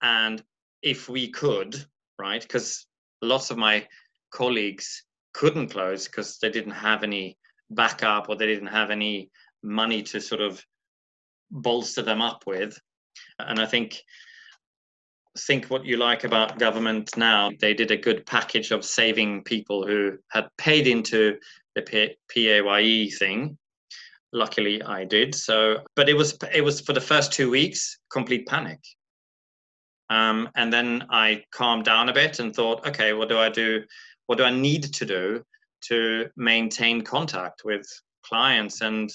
And 0.01 0.41
if 0.81 1.09
we 1.09 1.29
could, 1.29 1.75
right, 2.17 2.41
because 2.41 2.87
lots 3.21 3.51
of 3.51 3.57
my 3.57 3.87
colleagues 4.31 5.03
couldn't 5.33 5.69
close 5.69 6.07
because 6.07 6.37
they 6.39 6.49
didn't 6.49 6.71
have 6.71 7.03
any 7.03 7.37
backup 7.69 8.29
or 8.29 8.35
they 8.35 8.47
didn't 8.47 8.67
have 8.67 8.89
any 8.89 9.29
money 9.63 10.01
to 10.03 10.19
sort 10.19 10.41
of 10.41 10.63
bolster 11.51 12.01
them 12.01 12.21
up 12.21 12.43
with. 12.45 12.77
And 13.39 13.59
I 13.59 13.65
think 13.65 14.01
think 15.39 15.67
what 15.67 15.85
you 15.85 15.97
like 15.97 16.23
about 16.23 16.59
government 16.59 17.15
now. 17.15 17.51
They 17.59 17.73
did 17.73 17.91
a 17.91 17.97
good 17.97 18.25
package 18.25 18.71
of 18.71 18.83
saving 18.83 19.43
people 19.43 19.85
who 19.85 20.17
had 20.31 20.47
paid 20.57 20.87
into 20.87 21.37
the 21.75 22.15
PAYE 22.29 23.09
thing 23.11 23.57
luckily 24.33 24.81
i 24.83 25.03
did 25.03 25.35
so 25.35 25.75
but 25.97 26.07
it 26.07 26.13
was 26.13 26.37
it 26.53 26.61
was 26.61 26.79
for 26.79 26.93
the 26.93 27.01
first 27.01 27.33
two 27.33 27.49
weeks 27.49 27.97
complete 28.09 28.47
panic 28.47 28.79
um, 30.09 30.47
and 30.55 30.71
then 30.71 31.05
i 31.09 31.43
calmed 31.51 31.83
down 31.83 32.07
a 32.07 32.13
bit 32.13 32.39
and 32.39 32.55
thought 32.55 32.87
okay 32.87 33.11
what 33.11 33.27
do 33.27 33.37
i 33.37 33.49
do 33.49 33.83
what 34.31 34.37
do 34.37 34.45
I 34.45 34.51
need 34.51 34.83
to 34.93 35.05
do 35.05 35.43
to 35.89 36.29
maintain 36.37 37.01
contact 37.01 37.63
with 37.65 37.85
clients 38.23 38.79
and 38.79 39.11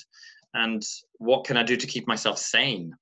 and 0.56 0.82
what 1.18 1.44
can 1.44 1.56
I 1.56 1.62
do 1.62 1.76
to 1.76 1.86
keep 1.86 2.08
myself 2.08 2.38
sane 2.38 2.94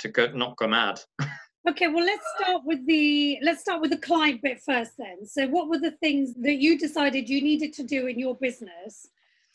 to 0.00 0.08
go 0.08 0.26
not 0.32 0.56
go 0.56 0.66
mad. 0.68 1.00
Okay, 1.66 1.86
well 1.86 2.04
let's 2.04 2.26
start 2.38 2.60
with 2.66 2.86
the 2.86 3.38
let's 3.40 3.62
start 3.62 3.80
with 3.80 3.90
the 3.90 3.96
client 3.96 4.42
bit 4.42 4.60
first 4.60 4.92
then. 4.98 5.24
So 5.26 5.48
what 5.48 5.70
were 5.70 5.78
the 5.78 5.92
things 5.92 6.34
that 6.42 6.56
you 6.56 6.78
decided 6.78 7.26
you 7.26 7.40
needed 7.40 7.72
to 7.74 7.82
do 7.82 8.06
in 8.06 8.18
your 8.18 8.34
business 8.34 9.08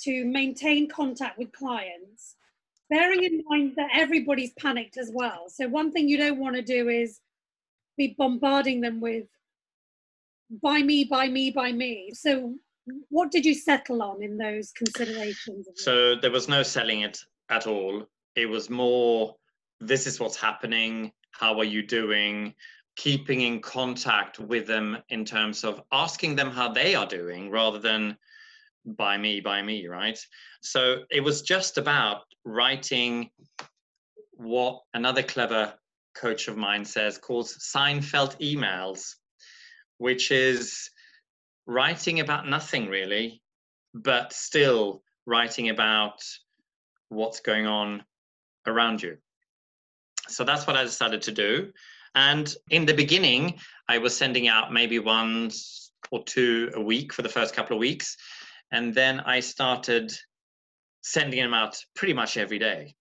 to 0.05 0.25
maintain 0.25 0.89
contact 0.89 1.37
with 1.37 1.51
clients? 1.51 2.35
Bearing 2.89 3.25
in 3.25 3.43
mind 3.47 3.73
that 3.75 3.91
everybody's 3.93 4.53
panicked 4.53 4.97
as 4.97 5.11
well. 5.13 5.49
So 5.49 5.67
one 5.67 5.91
thing 5.91 6.09
you 6.09 6.17
don't 6.17 6.39
want 6.39 6.55
to 6.55 6.63
do 6.63 6.89
is 6.89 7.19
be 7.95 8.15
bombarding 8.17 8.81
them 8.81 8.99
with 8.99 9.27
buy 10.63 10.81
me, 10.81 11.03
buy 11.03 11.27
me, 11.27 11.51
buy 11.51 11.71
me. 11.71 12.09
So 12.15 12.55
what 13.09 13.31
did 13.31 13.45
you 13.45 13.53
settle 13.53 14.01
on 14.01 14.24
in 14.24 14.38
those 14.38 14.71
considerations? 14.71 15.67
So 15.75 16.15
there 16.15 16.31
was 16.31 16.48
no 16.48 16.63
selling 16.63 17.01
it 17.01 17.19
at 17.50 17.67
all. 17.67 18.05
It 18.36 18.48
was 18.48 18.69
more 18.69 19.36
this 19.79 20.07
is 20.07 20.19
what's 20.19 20.36
happening 20.36 21.12
how 21.31 21.57
are 21.57 21.65
you 21.65 21.86
doing 21.86 22.53
keeping 22.95 23.41
in 23.41 23.62
contact 23.62 24.39
with 24.39 24.67
them 24.67 24.98
in 25.09 25.24
terms 25.24 25.63
of 25.63 25.81
asking 25.91 26.36
them 26.36 26.50
how 26.50 26.69
they 26.71 26.95
are 26.95 27.05
doing 27.05 27.50
rather 27.50 27.79
than 27.79 28.17
buy 28.86 29.17
me 29.17 29.39
buy 29.39 29.62
me 29.62 29.88
right 29.88 30.19
so 30.62 31.03
it 31.09 31.21
was 31.21 31.41
just 31.41 31.77
about 31.77 32.21
writing 32.43 33.29
what 34.33 34.81
another 34.93 35.24
clever 35.24 35.74
coach 36.15 36.48
of 36.48 36.57
mine 36.57 36.83
says 36.83 37.17
calls 37.17 37.57
seinfeld 37.74 38.38
emails 38.41 39.15
which 39.98 40.31
is 40.31 40.89
writing 41.69 42.19
about 42.19 42.47
nothing 42.47 42.88
really 42.89 43.41
but 43.93 44.33
still 44.33 45.01
writing 45.25 45.69
about 45.69 46.21
what's 47.09 47.39
going 47.39 47.65
on 47.65 48.03
around 48.67 49.01
you 49.01 49.17
so 50.29 50.43
that's 50.43 50.67
what 50.67 50.75
I 50.75 50.83
decided 50.83 51.21
to 51.23 51.31
do. 51.31 51.71
And 52.15 52.53
in 52.69 52.85
the 52.85 52.93
beginning, 52.93 53.59
I 53.88 53.97
was 53.97 54.15
sending 54.15 54.47
out 54.47 54.73
maybe 54.73 54.99
once 54.99 55.91
or 56.11 56.23
two 56.23 56.71
a 56.75 56.81
week 56.81 57.13
for 57.13 57.21
the 57.21 57.29
first 57.29 57.55
couple 57.55 57.75
of 57.75 57.79
weeks. 57.79 58.15
And 58.71 58.93
then 58.93 59.19
I 59.19 59.39
started 59.39 60.11
sending 61.01 61.41
them 61.41 61.53
out 61.53 61.77
pretty 61.95 62.13
much 62.13 62.38
every 62.38 62.59
day. 62.59 62.95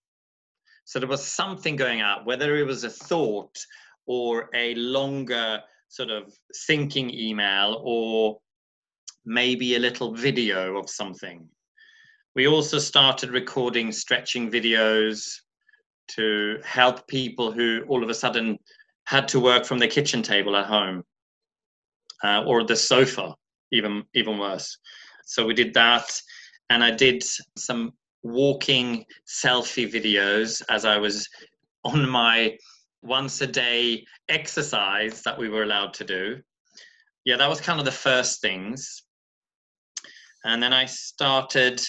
So 0.85 0.99
there 0.99 1.09
was 1.09 1.25
something 1.25 1.77
going 1.77 2.01
out, 2.01 2.25
whether 2.25 2.57
it 2.57 2.67
was 2.67 2.85
a 2.85 2.91
thought 2.91 3.59
or 4.07 4.49
a 4.55 4.75
longer 4.75 5.61
sort 5.89 6.11
of 6.11 6.33
thinking 6.67 7.11
email 7.11 7.81
or 7.85 8.39
maybe 9.29 9.77
a 9.77 9.79
little 9.79 10.15
video 10.15 10.79
of 10.79 10.89
something. 10.89 11.47
We 12.35 12.49
also 12.49 12.79
started 12.79 13.31
recording 13.31 13.93
stretching 13.93 14.51
videos 14.51 15.29
to 16.17 16.59
help 16.65 17.07
people 17.07 17.53
who 17.53 17.85
all 17.89 18.03
of 18.03 18.09
a 18.09 18.15
sudden 18.15 18.59
had 19.05 19.29
to 19.29 19.41
work 19.41 19.67
from 19.67 19.79
the 19.79 19.87
kitchen 19.87 20.23
table 20.23 20.57
at 20.57 20.67
home 20.67 21.05
uh, 22.25 22.43
or 22.45 22.65
the 22.65 22.77
sofa, 22.77 23.35
even 23.71 24.03
even 24.15 24.39
worse. 24.39 24.79
So 25.27 25.45
we 25.45 25.55
did 25.55 25.75
that, 25.75 26.09
and 26.71 26.83
I 26.83 26.91
did 26.91 27.23
some 27.57 27.93
walking 28.23 29.05
selfie 29.27 29.93
videos 29.93 30.63
as 30.71 30.85
I 30.85 30.97
was 30.97 31.29
on 31.85 32.09
my 32.09 32.57
once 33.03 33.41
a 33.43 33.47
day 33.47 34.05
exercise 34.29 35.23
that 35.23 35.39
we 35.39 35.49
were 35.49 35.63
allowed 35.63 35.95
to 35.95 36.05
do. 36.05 36.39
Yeah, 37.25 37.37
that 37.37 37.49
was 37.49 37.61
kind 37.61 37.79
of 37.79 37.85
the 37.85 37.93
first 37.93 38.41
things. 38.41 39.03
And 40.45 40.63
then 40.63 40.73
I 40.73 40.87
started 40.87 41.81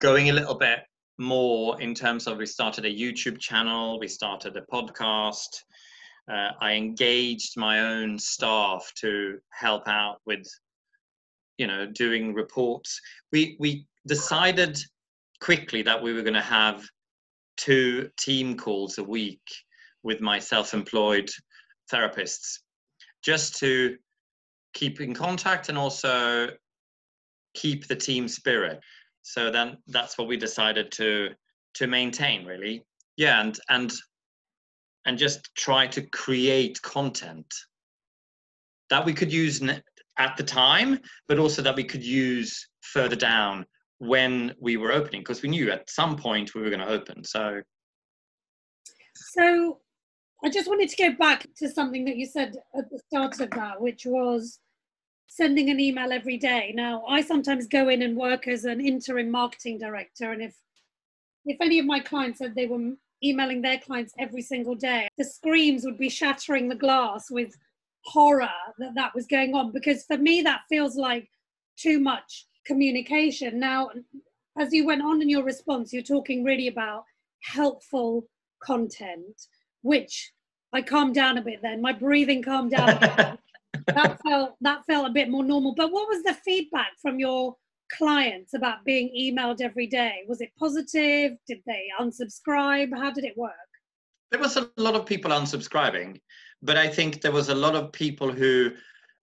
going 0.00 0.30
a 0.30 0.32
little 0.32 0.56
bit 0.56 0.80
more 1.18 1.80
in 1.80 1.94
terms 1.94 2.26
of 2.26 2.38
we 2.38 2.46
started 2.46 2.84
a 2.84 2.88
YouTube 2.88 3.38
channel, 3.38 3.98
we 3.98 4.08
started 4.08 4.56
a 4.56 4.62
podcast. 4.62 5.48
Uh, 6.30 6.50
I 6.60 6.72
engaged 6.72 7.56
my 7.56 7.80
own 7.80 8.18
staff 8.18 8.90
to 8.96 9.38
help 9.50 9.88
out 9.88 10.18
with, 10.24 10.46
you 11.58 11.66
know, 11.66 11.86
doing 11.86 12.34
reports. 12.34 13.00
We 13.32 13.56
we 13.58 13.86
decided 14.06 14.78
quickly 15.40 15.82
that 15.82 16.00
we 16.00 16.12
were 16.12 16.22
going 16.22 16.34
to 16.34 16.40
have 16.40 16.84
two 17.56 18.08
team 18.18 18.56
calls 18.56 18.98
a 18.98 19.04
week 19.04 19.42
with 20.02 20.20
my 20.20 20.38
self-employed 20.38 21.28
therapists, 21.92 22.58
just 23.22 23.56
to 23.58 23.96
keep 24.74 25.00
in 25.00 25.14
contact 25.14 25.68
and 25.68 25.76
also 25.76 26.48
keep 27.54 27.86
the 27.86 27.96
team 27.96 28.28
spirit. 28.28 28.80
So 29.22 29.50
then 29.50 29.78
that's 29.86 30.18
what 30.18 30.28
we 30.28 30.36
decided 30.36 30.90
to 30.92 31.30
to 31.74 31.86
maintain 31.86 32.44
really. 32.44 32.84
Yeah 33.16 33.40
and 33.40 33.58
and 33.68 33.92
and 35.06 35.18
just 35.18 35.54
try 35.56 35.86
to 35.88 36.02
create 36.02 36.80
content 36.82 37.52
that 38.90 39.04
we 39.04 39.12
could 39.12 39.32
use 39.32 39.62
at 40.18 40.36
the 40.36 40.42
time 40.42 40.98
but 41.28 41.38
also 41.38 41.62
that 41.62 41.76
we 41.76 41.84
could 41.84 42.04
use 42.04 42.68
further 42.80 43.16
down 43.16 43.64
when 43.98 44.54
we 44.60 44.76
were 44.76 44.92
opening 44.92 45.20
because 45.20 45.42
we 45.42 45.48
knew 45.48 45.70
at 45.70 45.88
some 45.88 46.16
point 46.16 46.54
we 46.54 46.60
were 46.60 46.70
going 46.70 46.80
to 46.80 46.88
open. 46.88 47.24
So 47.24 47.62
so 49.14 49.78
i 50.44 50.48
just 50.48 50.68
wanted 50.68 50.88
to 50.88 50.96
go 50.96 51.16
back 51.16 51.46
to 51.56 51.68
something 51.68 52.04
that 52.04 52.16
you 52.16 52.26
said 52.26 52.56
at 52.76 52.90
the 52.90 52.98
start 53.06 53.38
of 53.40 53.50
that 53.50 53.80
which 53.80 54.04
was 54.06 54.58
sending 55.26 55.70
an 55.70 55.80
email 55.80 56.12
every 56.12 56.36
day. 56.36 56.72
Now, 56.74 57.04
I 57.06 57.22
sometimes 57.22 57.66
go 57.66 57.88
in 57.88 58.02
and 58.02 58.16
work 58.16 58.46
as 58.46 58.64
an 58.64 58.80
interim 58.80 59.30
marketing 59.30 59.78
director, 59.78 60.32
and 60.32 60.42
if 60.42 60.56
if 61.44 61.56
any 61.60 61.78
of 61.78 61.86
my 61.86 61.98
clients 61.98 62.38
said 62.38 62.54
they 62.54 62.66
were 62.66 62.92
emailing 63.24 63.62
their 63.62 63.78
clients 63.78 64.14
every 64.18 64.42
single 64.42 64.74
day, 64.74 65.08
the 65.18 65.24
screams 65.24 65.84
would 65.84 65.98
be 65.98 66.08
shattering 66.08 66.68
the 66.68 66.74
glass 66.74 67.30
with 67.30 67.56
horror 68.04 68.48
that 68.78 68.94
that 68.94 69.14
was 69.14 69.26
going 69.26 69.54
on. 69.54 69.72
Because 69.72 70.04
for 70.04 70.18
me, 70.18 70.42
that 70.42 70.62
feels 70.68 70.96
like 70.96 71.28
too 71.76 71.98
much 71.98 72.46
communication. 72.64 73.58
Now, 73.58 73.90
as 74.58 74.72
you 74.72 74.86
went 74.86 75.02
on 75.02 75.22
in 75.22 75.28
your 75.28 75.44
response, 75.44 75.92
you're 75.92 76.02
talking 76.02 76.44
really 76.44 76.68
about 76.68 77.04
helpful 77.42 78.28
content, 78.62 79.46
which 79.82 80.32
I 80.72 80.82
calmed 80.82 81.14
down 81.14 81.38
a 81.38 81.42
bit 81.42 81.60
then. 81.62 81.80
My 81.80 81.92
breathing 81.92 82.42
calmed 82.42 82.72
down. 82.72 83.38
that 83.86 84.20
felt 84.22 84.56
that 84.60 84.84
felt 84.86 85.08
a 85.08 85.12
bit 85.12 85.30
more 85.30 85.44
normal. 85.44 85.74
But 85.74 85.92
what 85.92 86.08
was 86.08 86.22
the 86.22 86.34
feedback 86.44 86.92
from 87.00 87.18
your 87.18 87.56
clients 87.96 88.54
about 88.54 88.84
being 88.84 89.10
emailed 89.18 89.60
every 89.60 89.86
day? 89.86 90.22
Was 90.28 90.40
it 90.40 90.50
positive? 90.58 91.32
Did 91.46 91.58
they 91.66 91.86
unsubscribe? 92.00 92.96
How 92.96 93.10
did 93.10 93.24
it 93.24 93.36
work? 93.36 93.52
There 94.30 94.40
was 94.40 94.56
a 94.56 94.70
lot 94.76 94.94
of 94.94 95.04
people 95.04 95.30
unsubscribing, 95.30 96.20
but 96.62 96.76
I 96.76 96.88
think 96.88 97.20
there 97.20 97.32
was 97.32 97.50
a 97.50 97.54
lot 97.54 97.74
of 97.74 97.92
people 97.92 98.32
who 98.32 98.70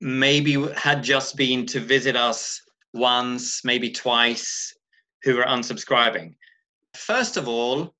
maybe 0.01 0.53
had 0.75 1.03
just 1.03 1.35
been 1.35 1.65
to 1.67 1.79
visit 1.79 2.15
us 2.15 2.61
once, 2.93 3.65
maybe 3.65 3.89
twice, 3.89 4.73
who 5.23 5.35
were 5.35 5.43
unsubscribing. 5.43 6.35
First 6.95 7.37
of 7.37 7.47
all, 7.47 7.93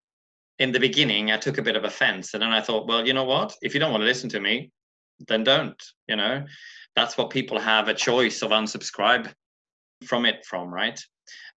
in 0.60 0.72
the 0.72 0.80
beginning, 0.80 1.32
I 1.32 1.38
took 1.38 1.58
a 1.58 1.62
bit 1.62 1.76
of 1.76 1.86
offense. 1.86 2.34
And 2.34 2.44
then 2.44 2.52
I 2.52 2.62
thought, 2.62 2.88
well, 2.88 3.06
you 3.06 3.14
know 3.14 3.24
what? 3.24 3.56
If 3.62 3.74
you 3.74 3.80
don't 3.80 3.92
want 3.92 4.02
to 4.02 4.08
listen 4.08 4.30
to 4.30 4.40
me, 4.40 4.72
then 5.28 5.44
don't 5.44 5.82
you 6.08 6.16
know? 6.16 6.46
That's 6.96 7.18
what 7.18 7.30
people 7.30 7.60
have 7.60 7.88
a 7.88 7.94
choice 7.94 8.42
of 8.42 8.52
unsubscribe 8.52 9.32
from 10.06 10.26
it 10.26 10.46
from 10.46 10.74
right? 10.74 11.00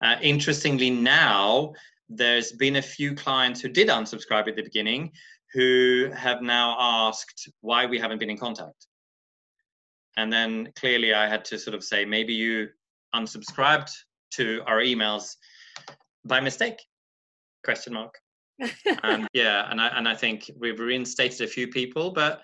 Uh, 0.03 0.17
interestingly 0.21 0.91
now 0.91 1.73
there's 2.09 2.53
been 2.53 2.77
a 2.77 2.83
few 2.83 3.15
clients 3.15 3.61
who 3.61 3.69
did 3.69 3.89
unsubscribe 3.89 4.49
at 4.49 4.57
the 4.57 4.63
beginning 4.63 5.11
who 5.53 6.11
have 6.15 6.43
now 6.43 6.77
asked 6.79 7.51
why 7.61 7.87
we 7.87 7.99
haven't 7.99 8.19
been 8.19 8.31
in 8.31 8.39
contact. 8.39 8.87
And 10.17 10.33
then 10.33 10.73
clearly 10.77 11.15
i 11.15 11.27
had 11.29 11.45
to 11.47 11.59
sort 11.59 11.75
of 11.75 11.83
say 11.83 12.05
maybe 12.05 12.35
you 12.35 12.69
unsubscribed 13.15 13.91
to 14.33 14.63
our 14.67 14.79
emails 14.79 15.37
by 16.25 16.41
mistake? 16.41 16.79
Question 17.65 17.95
mark. 17.95 18.15
And 19.03 19.29
yeah 19.33 19.71
and 19.71 19.81
i 19.81 19.89
and 19.89 20.07
i 20.07 20.15
think 20.15 20.51
we've 20.57 20.79
reinstated 20.79 21.41
a 21.41 21.47
few 21.47 21.69
people 21.69 22.11
but 22.11 22.43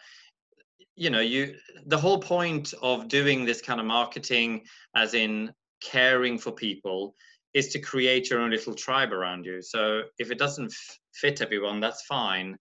you 0.99 1.11
know 1.11 1.21
you 1.21 1.55
the 1.87 1.97
whole 1.97 2.19
point 2.19 2.75
of 2.83 3.09
doing 3.09 3.45
this 3.45 3.63
kind 3.63 3.79
of 3.81 3.87
marketing 3.87 4.65
as 4.97 5.15
in 5.15 5.53
caring 5.81 6.37
for 6.37 6.51
people 6.51 7.15
is 7.55 7.69
to 7.69 7.79
create 7.79 8.29
your 8.29 8.41
own 8.41 8.51
little 8.51 8.75
tribe 8.75 9.13
around 9.13 9.47
you. 9.47 9.63
So 9.63 10.03
if 10.19 10.31
it 10.31 10.39
doesn't 10.39 10.75
fit 11.15 11.41
everyone 11.41 11.81
that's 11.81 12.03
fine. 12.03 12.59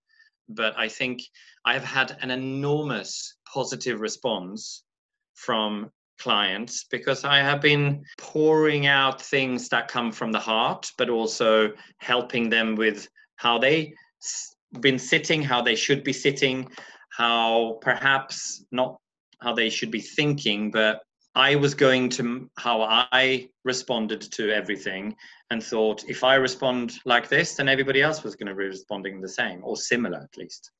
But 0.49 0.77
i 0.77 0.87
think 0.87 1.17
i've 1.65 1.83
had 1.83 2.17
an 2.21 2.31
enormous 2.31 3.35
positive 3.53 3.99
response 3.99 4.83
from 5.33 5.91
clients 6.17 6.85
because 6.89 7.25
i 7.25 7.39
have 7.39 7.61
been 7.61 8.01
pouring 8.17 8.87
out 8.87 9.21
things 9.21 9.67
that 9.67 9.89
come 9.89 10.09
from 10.09 10.31
the 10.31 10.39
heart 10.39 10.89
but 10.97 11.09
also 11.09 11.73
helping 11.97 12.49
them 12.49 12.75
with 12.75 13.09
how 13.35 13.57
they 13.57 13.93
been 14.79 14.97
sitting 14.97 15.43
how 15.43 15.61
they 15.61 15.75
should 15.75 16.01
be 16.01 16.13
sitting 16.13 16.65
how 17.17 17.79
perhaps 17.81 18.63
not 18.71 18.99
how 19.41 19.51
they 19.51 19.69
should 19.71 19.89
be 19.89 20.01
thinking, 20.01 20.69
but 20.69 21.01
I 21.33 21.55
was 21.55 21.73
going 21.73 22.09
to 22.09 22.47
how 22.59 22.83
I 23.11 23.49
responded 23.63 24.21
to 24.21 24.51
everything 24.51 25.15
and 25.49 25.63
thought 25.63 26.03
if 26.07 26.23
I 26.23 26.35
respond 26.35 26.93
like 27.05 27.27
this, 27.27 27.55
then 27.55 27.69
everybody 27.69 28.03
else 28.03 28.23
was 28.23 28.35
going 28.35 28.49
to 28.49 28.55
be 28.55 28.65
responding 28.65 29.19
the 29.19 29.29
same 29.29 29.61
or 29.63 29.75
similar 29.75 30.19
at 30.19 30.37
least. 30.37 30.71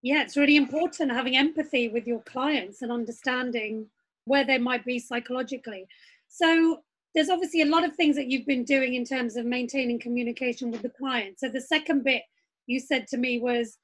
Yeah, 0.00 0.22
it's 0.22 0.36
really 0.36 0.56
important 0.56 1.12
having 1.12 1.36
empathy 1.36 1.88
with 1.88 2.06
your 2.06 2.20
clients 2.20 2.80
and 2.80 2.90
understanding 2.90 3.86
where 4.24 4.44
they 4.44 4.58
might 4.58 4.84
be 4.86 4.98
psychologically. 4.98 5.86
So 6.28 6.78
there's 7.14 7.28
obviously 7.28 7.62
a 7.62 7.66
lot 7.66 7.84
of 7.84 7.94
things 7.96 8.16
that 8.16 8.28
you've 8.28 8.46
been 8.46 8.64
doing 8.64 8.94
in 8.94 9.04
terms 9.04 9.36
of 9.36 9.44
maintaining 9.44 9.98
communication 9.98 10.70
with 10.70 10.80
the 10.80 10.88
client. 10.90 11.38
So 11.38 11.50
the 11.50 11.60
second 11.60 12.04
bit 12.04 12.22
you 12.66 12.80
said 12.80 13.06
to 13.08 13.18
me 13.18 13.40
was 13.40 13.76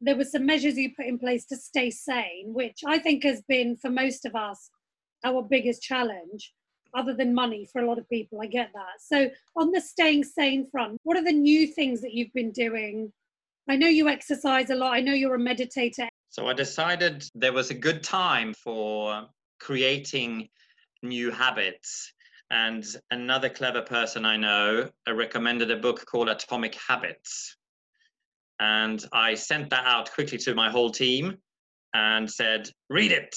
there 0.00 0.16
were 0.16 0.24
some 0.24 0.46
measures 0.46 0.76
you 0.76 0.94
put 0.94 1.06
in 1.06 1.18
place 1.18 1.46
to 1.46 1.56
stay 1.56 1.90
sane, 1.90 2.52
which 2.52 2.80
I 2.86 2.98
think 2.98 3.24
has 3.24 3.42
been 3.48 3.76
for 3.76 3.90
most 3.90 4.24
of 4.24 4.34
us 4.34 4.70
our 5.24 5.42
biggest 5.42 5.82
challenge, 5.82 6.52
other 6.94 7.14
than 7.14 7.34
money 7.34 7.66
for 7.70 7.82
a 7.82 7.86
lot 7.86 7.98
of 7.98 8.08
people. 8.08 8.40
I 8.40 8.46
get 8.46 8.70
that. 8.74 9.00
So 9.00 9.28
on 9.56 9.72
the 9.72 9.80
staying 9.80 10.24
sane 10.24 10.68
front, 10.70 10.98
what 11.02 11.16
are 11.16 11.24
the 11.24 11.32
new 11.32 11.66
things 11.66 12.00
that 12.02 12.12
you've 12.12 12.32
been 12.32 12.52
doing? 12.52 13.12
I 13.68 13.76
know 13.76 13.88
you 13.88 14.08
exercise 14.08 14.70
a 14.70 14.74
lot. 14.74 14.92
I 14.92 15.00
know 15.00 15.12
you're 15.12 15.34
a 15.34 15.38
meditator. 15.38 16.08
So 16.28 16.46
I 16.46 16.52
decided 16.52 17.24
there 17.34 17.52
was 17.52 17.70
a 17.70 17.74
good 17.74 18.02
time 18.02 18.54
for 18.54 19.26
creating 19.58 20.48
new 21.02 21.30
habits 21.30 22.12
and 22.50 22.84
another 23.10 23.48
clever 23.48 23.82
person 23.82 24.24
I 24.24 24.36
know 24.36 24.88
uh, 25.08 25.14
recommended 25.14 25.70
a 25.70 25.76
book 25.76 26.04
called 26.06 26.28
Atomic 26.28 26.76
Habits. 26.76 27.56
And 28.58 29.04
I 29.12 29.34
sent 29.34 29.70
that 29.70 29.84
out 29.86 30.12
quickly 30.12 30.38
to 30.38 30.54
my 30.54 30.70
whole 30.70 30.90
team 30.90 31.36
and 31.94 32.30
said, 32.30 32.68
read 32.88 33.12
it. 33.12 33.36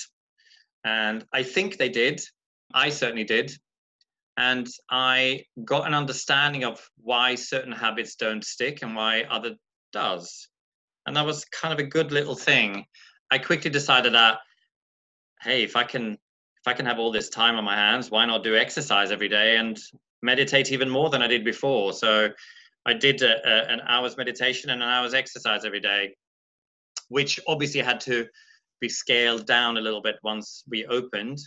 And 0.85 1.25
I 1.33 1.43
think 1.43 1.77
they 1.77 1.89
did. 1.89 2.21
I 2.73 2.89
certainly 2.89 3.23
did. 3.23 3.51
And 4.37 4.67
I 4.89 5.43
got 5.65 5.87
an 5.87 5.93
understanding 5.93 6.63
of 6.63 6.87
why 7.01 7.35
certain 7.35 7.73
habits 7.73 8.15
don't 8.15 8.43
stick 8.43 8.81
and 8.81 8.95
why 8.95 9.23
other 9.23 9.55
does. 9.91 10.47
And 11.05 11.15
that 11.15 11.25
was 11.25 11.43
kind 11.45 11.73
of 11.73 11.79
a 11.79 11.89
good 11.89 12.11
little 12.11 12.35
thing. 12.35 12.85
I 13.31 13.37
quickly 13.37 13.69
decided 13.69 14.13
that, 14.13 14.39
hey, 15.41 15.63
if 15.63 15.75
I 15.75 15.83
can 15.83 16.13
if 16.13 16.67
I 16.67 16.73
can 16.73 16.85
have 16.85 16.99
all 16.99 17.11
this 17.11 17.29
time 17.29 17.55
on 17.55 17.63
my 17.63 17.75
hands, 17.75 18.11
why 18.11 18.25
not 18.25 18.43
do 18.43 18.55
exercise 18.55 19.11
every 19.11 19.29
day 19.29 19.57
and 19.57 19.79
meditate 20.21 20.71
even 20.73 20.89
more 20.89 21.09
than 21.09 21.21
I 21.21 21.27
did 21.27 21.45
before? 21.45 21.93
So 21.93 22.29
I 22.85 22.93
did 22.93 23.21
a, 23.21 23.35
a, 23.47 23.71
an 23.71 23.81
hour's 23.87 24.17
meditation 24.17 24.69
and 24.69 24.81
an 24.81 24.89
hour's 24.89 25.13
exercise 25.13 25.65
every 25.65 25.79
day, 25.79 26.15
which 27.09 27.39
obviously 27.47 27.81
had 27.81 27.99
to 28.01 28.25
be 28.79 28.89
scaled 28.89 29.45
down 29.45 29.77
a 29.77 29.81
little 29.81 30.01
bit 30.01 30.15
once 30.23 30.63
we 30.69 30.85
opened, 30.85 31.37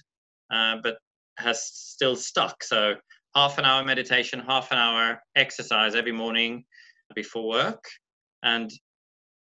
uh, 0.52 0.76
but 0.82 0.98
has 1.38 1.64
still 1.64 2.14
stuck. 2.14 2.62
So 2.62 2.94
half 3.34 3.58
an 3.58 3.64
hour 3.64 3.84
meditation, 3.84 4.40
half 4.40 4.70
an 4.72 4.78
hour 4.78 5.22
exercise 5.36 5.94
every 5.94 6.12
morning 6.12 6.64
before 7.14 7.48
work, 7.48 7.84
and 8.42 8.70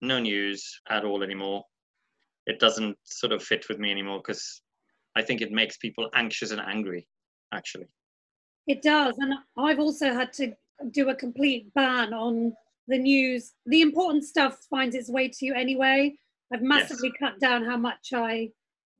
no 0.02 0.20
news 0.20 0.82
at 0.90 1.06
all 1.06 1.24
anymore. 1.24 1.64
It 2.48 2.60
doesn't 2.60 2.98
sort 3.04 3.34
of 3.34 3.44
fit 3.44 3.68
with 3.70 3.80
me 3.80 3.92
anymore 3.92 4.20
because 4.20 4.62
I 5.16 5.22
think 5.22 5.42
it 5.42 5.52
makes 5.52 5.78
people 5.78 6.10
anxious 6.14 6.52
and 6.52 6.62
angry, 6.62 7.08
actually. 7.54 7.88
It 8.68 8.82
does. 8.82 9.16
And 9.18 9.34
I've 9.58 9.80
also 9.80 10.14
had 10.14 10.34
to 10.34 10.54
do 10.92 11.10
a 11.10 11.16
complete 11.16 11.74
ban 11.74 12.14
on 12.14 12.54
the 12.88 12.98
news. 12.98 13.54
The 13.66 13.82
important 13.82 14.24
stuff 14.24 14.58
finds 14.70 14.96
its 14.96 15.10
way 15.10 15.28
to 15.28 15.46
you 15.46 15.54
anyway. 15.54 16.16
I've 16.54 16.62
massively 16.62 17.12
yes. 17.20 17.32
cut 17.32 17.40
down 17.40 17.64
how 17.64 17.78
much 17.78 18.14
I 18.14 18.50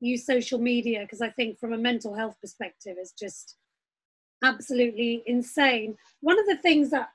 use 0.00 0.26
social 0.26 0.58
media 0.58 1.00
because 1.00 1.20
I 1.20 1.30
think, 1.30 1.58
from 1.58 1.72
a 1.72 1.78
mental 1.78 2.14
health 2.14 2.36
perspective, 2.40 2.96
it's 2.98 3.12
just 3.12 3.56
absolutely 4.42 5.22
insane. 5.26 5.96
One 6.20 6.38
of 6.38 6.46
the 6.46 6.56
things 6.56 6.90
that 6.90 7.10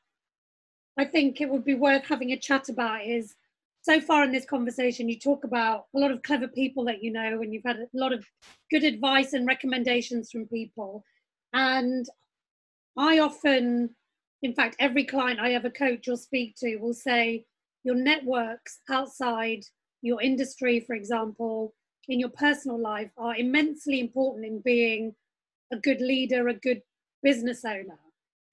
I 0.97 1.05
think 1.05 1.41
it 1.41 1.49
would 1.49 1.65
be 1.65 1.75
worth 1.75 2.05
having 2.05 2.31
a 2.31 2.39
chat 2.39 2.69
about 2.69 3.05
is 3.05 3.35
so 3.81 4.01
far 4.01 4.23
in 4.23 4.31
this 4.31 4.45
conversation, 4.45 5.07
you 5.07 5.17
talk 5.17 5.43
about 5.43 5.85
a 5.95 5.99
lot 5.99 6.11
of 6.11 6.21
clever 6.23 6.47
people 6.47 6.83
that 6.85 7.01
you 7.01 7.11
know, 7.11 7.41
and 7.41 7.53
you've 7.53 7.63
had 7.63 7.77
a 7.77 7.87
lot 7.93 8.11
of 8.11 8.25
good 8.69 8.83
advice 8.83 9.33
and 9.33 9.47
recommendations 9.47 10.29
from 10.29 10.45
people. 10.47 11.05
And 11.53 12.05
I 12.97 13.19
often, 13.19 13.95
in 14.41 14.53
fact, 14.53 14.75
every 14.79 15.03
client 15.03 15.39
I 15.39 15.53
ever 15.53 15.69
coach 15.69 16.07
or 16.07 16.17
speak 16.17 16.55
to 16.57 16.77
will 16.77 16.93
say, 16.93 17.45
your 17.83 17.95
networks 17.95 18.79
outside 18.89 19.63
your 20.01 20.21
industry, 20.21 20.79
for 20.79 20.93
example, 20.93 21.73
in 22.07 22.19
your 22.19 22.29
personal 22.29 22.79
life 22.79 23.09
are 23.17 23.35
immensely 23.35 23.99
important 23.99 24.45
in 24.45 24.61
being 24.61 25.13
a 25.71 25.77
good 25.77 26.01
leader, 26.01 26.47
a 26.47 26.53
good 26.53 26.81
business 27.23 27.65
owner. 27.65 27.99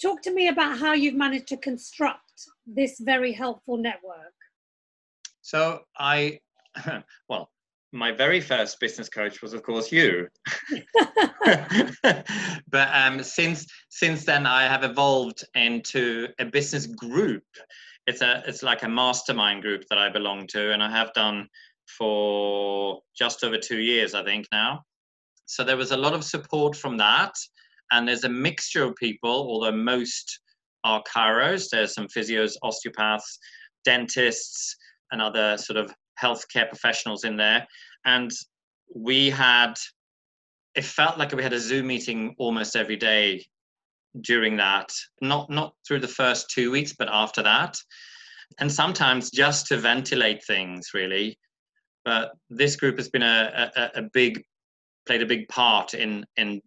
Talk 0.01 0.23
to 0.23 0.33
me 0.33 0.49
about 0.49 0.79
how 0.79 0.93
you've 0.93 1.15
managed 1.15 1.49
to 1.49 1.57
construct 1.57 2.49
this 2.67 2.99
very 3.01 3.33
helpful 3.33 3.77
network. 3.77 4.35
So 5.43 5.83
I, 5.99 6.41
well, 7.29 7.51
my 7.95 8.11
very 8.13 8.41
first 8.41 8.81
business 8.81 9.09
coach 9.09 9.41
was, 9.41 9.53
of 9.53 9.63
course, 9.63 9.93
you. 9.93 10.29
but 12.69 12.89
um, 12.93 13.23
since 13.23 13.67
since 13.89 14.25
then, 14.25 14.47
I 14.47 14.65
have 14.65 14.83
evolved 14.85 15.45
into 15.55 16.29
a 16.39 16.45
business 16.45 16.87
group. 16.87 17.45
It's 18.07 18.21
a 18.21 18.43
it's 18.47 18.63
like 18.63 18.83
a 18.83 18.89
mastermind 18.89 19.63
group 19.63 19.85
that 19.89 19.99
I 19.99 20.11
belong 20.11 20.47
to, 20.49 20.73
and 20.73 20.83
I 20.83 20.91
have 20.91 21.13
done 21.15 21.49
for 21.99 23.01
just 23.17 23.45
over 23.45 23.57
two 23.57 23.79
years, 23.79 24.15
I 24.15 24.25
think 24.25 24.47
now. 24.51 24.83
So 25.47 25.63
there 25.63 25.77
was 25.77 25.93
a 25.93 25.97
lot 25.97 26.15
of 26.15 26.25
support 26.25 26.77
from 26.77 26.97
that, 26.99 27.33
and 27.93 28.09
there's 28.09 28.25
a 28.25 28.29
mixture 28.29 28.83
of 28.83 28.97
people. 28.97 29.31
Although 29.31 29.77
most 29.77 30.41
are 30.83 31.03
chiros, 31.05 31.69
there's 31.71 31.95
some 31.95 32.09
physios, 32.09 32.55
osteopaths, 32.63 33.39
dentists 33.85 34.77
and 35.13 35.23
other 35.23 35.57
sort 35.57 35.77
of 35.77 35.95
healthcare 36.23 36.69
professionals 36.69 37.25
in 37.25 37.37
there. 37.37 37.67
And 38.05 38.31
we 38.95 39.31
had, 39.31 39.75
it 40.75 40.85
felt 40.85 41.19
like 41.19 41.33
we 41.33 41.43
had 41.43 41.53
a 41.53 41.61
Zoom 41.61 41.87
meeting 41.87 42.35
almost 42.39 42.77
every 42.77 42.97
day 42.97 43.45
during 44.21 44.57
that, 44.59 44.93
not, 45.21 45.51
not 45.51 45.75
through 45.87 46.01
the 46.01 46.09
first 46.09 46.51
two 46.51 46.71
weeks, 46.71 46.95
but 46.97 47.09
after 47.11 47.43
that. 47.43 47.77
And 48.59 48.71
sometimes 48.71 49.31
just 49.31 49.67
to 49.69 49.77
ventilate 49.77 50.45
things, 50.45 50.91
really. 50.95 51.39
But 52.05 52.33
this 52.51 52.77
group 52.77 52.99
has 52.99 53.09
been 53.09 53.23
a, 53.23 53.71
a, 53.75 54.01
a 54.01 54.03
big, 54.13 54.45
played 55.07 55.23
a 55.23 55.27
big 55.27 55.49
part 55.49 55.95
in, 55.95 56.25
in 56.37 56.61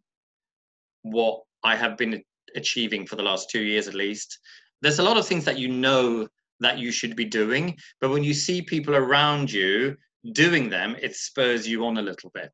what 1.04 1.42
I 1.64 1.76
have 1.76 1.98
been 1.98 2.22
achieving 2.56 3.06
for 3.06 3.16
the 3.16 3.24
last 3.24 3.50
two 3.50 3.62
years 3.62 3.88
at 3.88 3.94
least. 3.94 4.40
There's 4.82 5.00
a 5.00 5.04
lot 5.04 5.18
of 5.18 5.28
things 5.28 5.46
that 5.46 5.60
you 5.60 5.70
know 5.70 6.28
that 6.60 6.78
you 6.78 6.92
should 6.92 7.16
be 7.16 7.26
doing. 7.26 7.78
But 8.02 8.12
when 8.12 8.24
you 8.24 8.34
see 8.34 8.62
people 8.62 8.96
around 8.96 9.52
you 9.52 9.96
doing 10.34 10.70
them, 10.70 10.96
it 11.02 11.16
spurs 11.16 11.68
you 11.68 11.86
on 11.86 11.98
a 11.98 12.02
little 12.02 12.32
bit. 12.34 12.52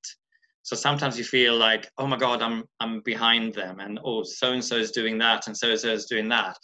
So 0.64 0.76
sometimes 0.78 1.18
you 1.18 1.26
feel 1.26 1.58
like, 1.58 1.90
oh 1.98 2.08
my 2.08 2.18
God, 2.18 2.42
I'm 2.42 2.64
I'm 2.80 3.02
behind 3.02 3.54
them, 3.54 3.80
and 3.82 4.00
oh, 4.04 4.24
so 4.24 4.54
and 4.54 4.64
so 4.64 4.78
is 4.78 4.92
doing 4.92 5.18
that, 5.18 5.48
and 5.48 5.58
so 5.58 5.72
and 5.72 5.80
so 5.80 5.90
is 5.90 6.06
doing 6.06 6.30
that, 6.30 6.58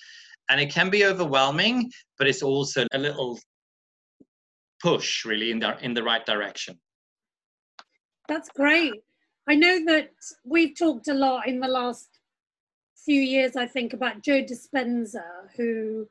and 0.50 0.62
it 0.62 0.72
can 0.72 0.90
be 0.90 1.06
overwhelming, 1.06 1.92
but 2.18 2.28
it's 2.28 2.42
also 2.42 2.86
a 2.94 2.98
little 2.98 3.38
push 4.82 5.26
really 5.26 5.52
in 5.52 5.60
the 5.60 5.78
in 5.84 5.94
the 5.94 6.04
right 6.04 6.26
direction. 6.26 6.80
That's 8.30 8.50
great. 8.50 8.94
I 9.50 9.56
know 9.56 9.84
that 9.86 10.12
we've 10.46 10.78
talked 10.78 11.10
a 11.10 11.14
lot 11.14 11.48
in 11.48 11.60
the 11.60 11.68
last 11.68 12.08
few 13.04 13.20
years, 13.20 13.56
I 13.56 13.66
think, 13.66 13.94
about 13.94 14.22
Joe 14.22 14.44
Dispenza, 14.44 15.50
who 15.58 16.08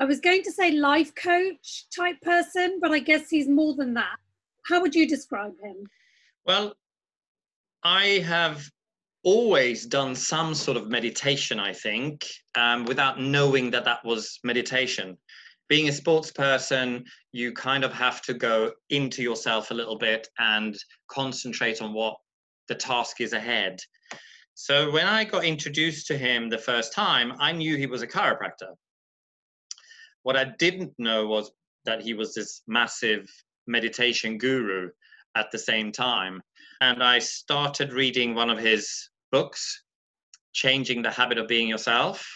I 0.00 0.04
was 0.04 0.20
going 0.20 0.42
to 0.42 0.52
say 0.52 0.72
life 0.72 1.12
coach 1.14 1.86
type 1.94 2.20
person, 2.20 2.78
but 2.80 2.92
I 2.92 3.00
guess 3.00 3.28
he's 3.28 3.48
more 3.48 3.74
than 3.74 3.94
that. 3.94 4.16
How 4.66 4.80
would 4.80 4.94
you 4.94 5.08
describe 5.08 5.54
him? 5.60 5.76
Well, 6.46 6.74
I 7.82 8.22
have 8.26 8.70
always 9.24 9.86
done 9.86 10.14
some 10.14 10.54
sort 10.54 10.76
of 10.76 10.88
meditation, 10.88 11.58
I 11.58 11.72
think, 11.72 12.26
um, 12.54 12.84
without 12.84 13.20
knowing 13.20 13.70
that 13.72 13.84
that 13.84 14.04
was 14.04 14.38
meditation. 14.44 15.18
Being 15.68 15.88
a 15.88 15.92
sports 15.92 16.30
person, 16.30 17.04
you 17.32 17.52
kind 17.52 17.84
of 17.84 17.92
have 17.92 18.22
to 18.22 18.34
go 18.34 18.72
into 18.90 19.22
yourself 19.22 19.70
a 19.70 19.74
little 19.74 19.98
bit 19.98 20.28
and 20.38 20.76
concentrate 21.08 21.82
on 21.82 21.92
what 21.92 22.16
the 22.68 22.74
task 22.74 23.20
is 23.20 23.32
ahead. 23.32 23.80
So 24.54 24.90
when 24.90 25.06
I 25.06 25.24
got 25.24 25.44
introduced 25.44 26.06
to 26.06 26.16
him 26.16 26.48
the 26.48 26.58
first 26.58 26.92
time, 26.92 27.32
I 27.38 27.52
knew 27.52 27.76
he 27.76 27.86
was 27.86 28.02
a 28.02 28.06
chiropractor. 28.06 28.74
What 30.28 30.36
I 30.36 30.44
didn't 30.58 30.92
know 30.98 31.26
was 31.26 31.52
that 31.86 32.02
he 32.02 32.12
was 32.12 32.34
this 32.34 32.60
massive 32.66 33.26
meditation 33.66 34.36
guru 34.36 34.90
at 35.34 35.50
the 35.50 35.58
same 35.58 35.90
time. 35.90 36.42
And 36.82 37.02
I 37.02 37.18
started 37.18 37.94
reading 37.94 38.34
one 38.34 38.50
of 38.50 38.58
his 38.58 39.08
books, 39.32 39.84
Changing 40.52 41.00
the 41.00 41.10
Habit 41.10 41.38
of 41.38 41.48
Being 41.48 41.66
Yourself. 41.66 42.28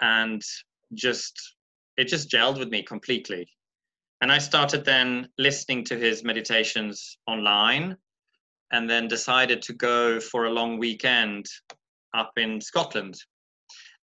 And 0.00 0.42
just, 0.94 1.54
it 1.96 2.08
just 2.08 2.32
gelled 2.32 2.58
with 2.58 2.70
me 2.70 2.82
completely. 2.82 3.46
And 4.20 4.32
I 4.32 4.38
started 4.38 4.84
then 4.84 5.28
listening 5.38 5.84
to 5.84 5.96
his 5.96 6.24
meditations 6.24 7.16
online 7.28 7.96
and 8.72 8.90
then 8.90 9.06
decided 9.06 9.62
to 9.62 9.72
go 9.72 10.18
for 10.18 10.46
a 10.46 10.50
long 10.50 10.80
weekend 10.80 11.46
up 12.12 12.32
in 12.36 12.60
Scotland. 12.60 13.14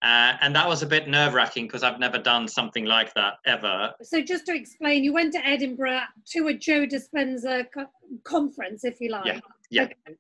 Uh, 0.01 0.37
and 0.41 0.55
that 0.55 0.69
was 0.69 0.83
a 0.83 0.87
bit 0.87 1.09
nerve 1.09 1.35
wracking 1.35 1.67
because 1.67 1.83
I've 1.83 1.99
never 1.99 2.19
done 2.19 2.47
something 2.47 2.85
like 2.85 3.13
that 3.15 3.35
ever. 3.45 3.93
So, 4.03 4.21
just 4.21 4.47
to 4.47 4.55
explain, 4.55 5.03
you 5.03 5.13
went 5.13 5.33
to 5.33 5.45
Edinburgh 5.45 6.03
to 6.35 6.49
a 6.49 6.55
Joe 6.55 6.87
Dispenza 6.87 7.67
co- 7.75 7.91
conference, 8.23 8.85
if 8.85 9.01
you 9.01 9.11
like. 9.11 9.27
Yeah. 9.27 9.41
Yeah. 9.71 9.83
Okay. 9.85 10.17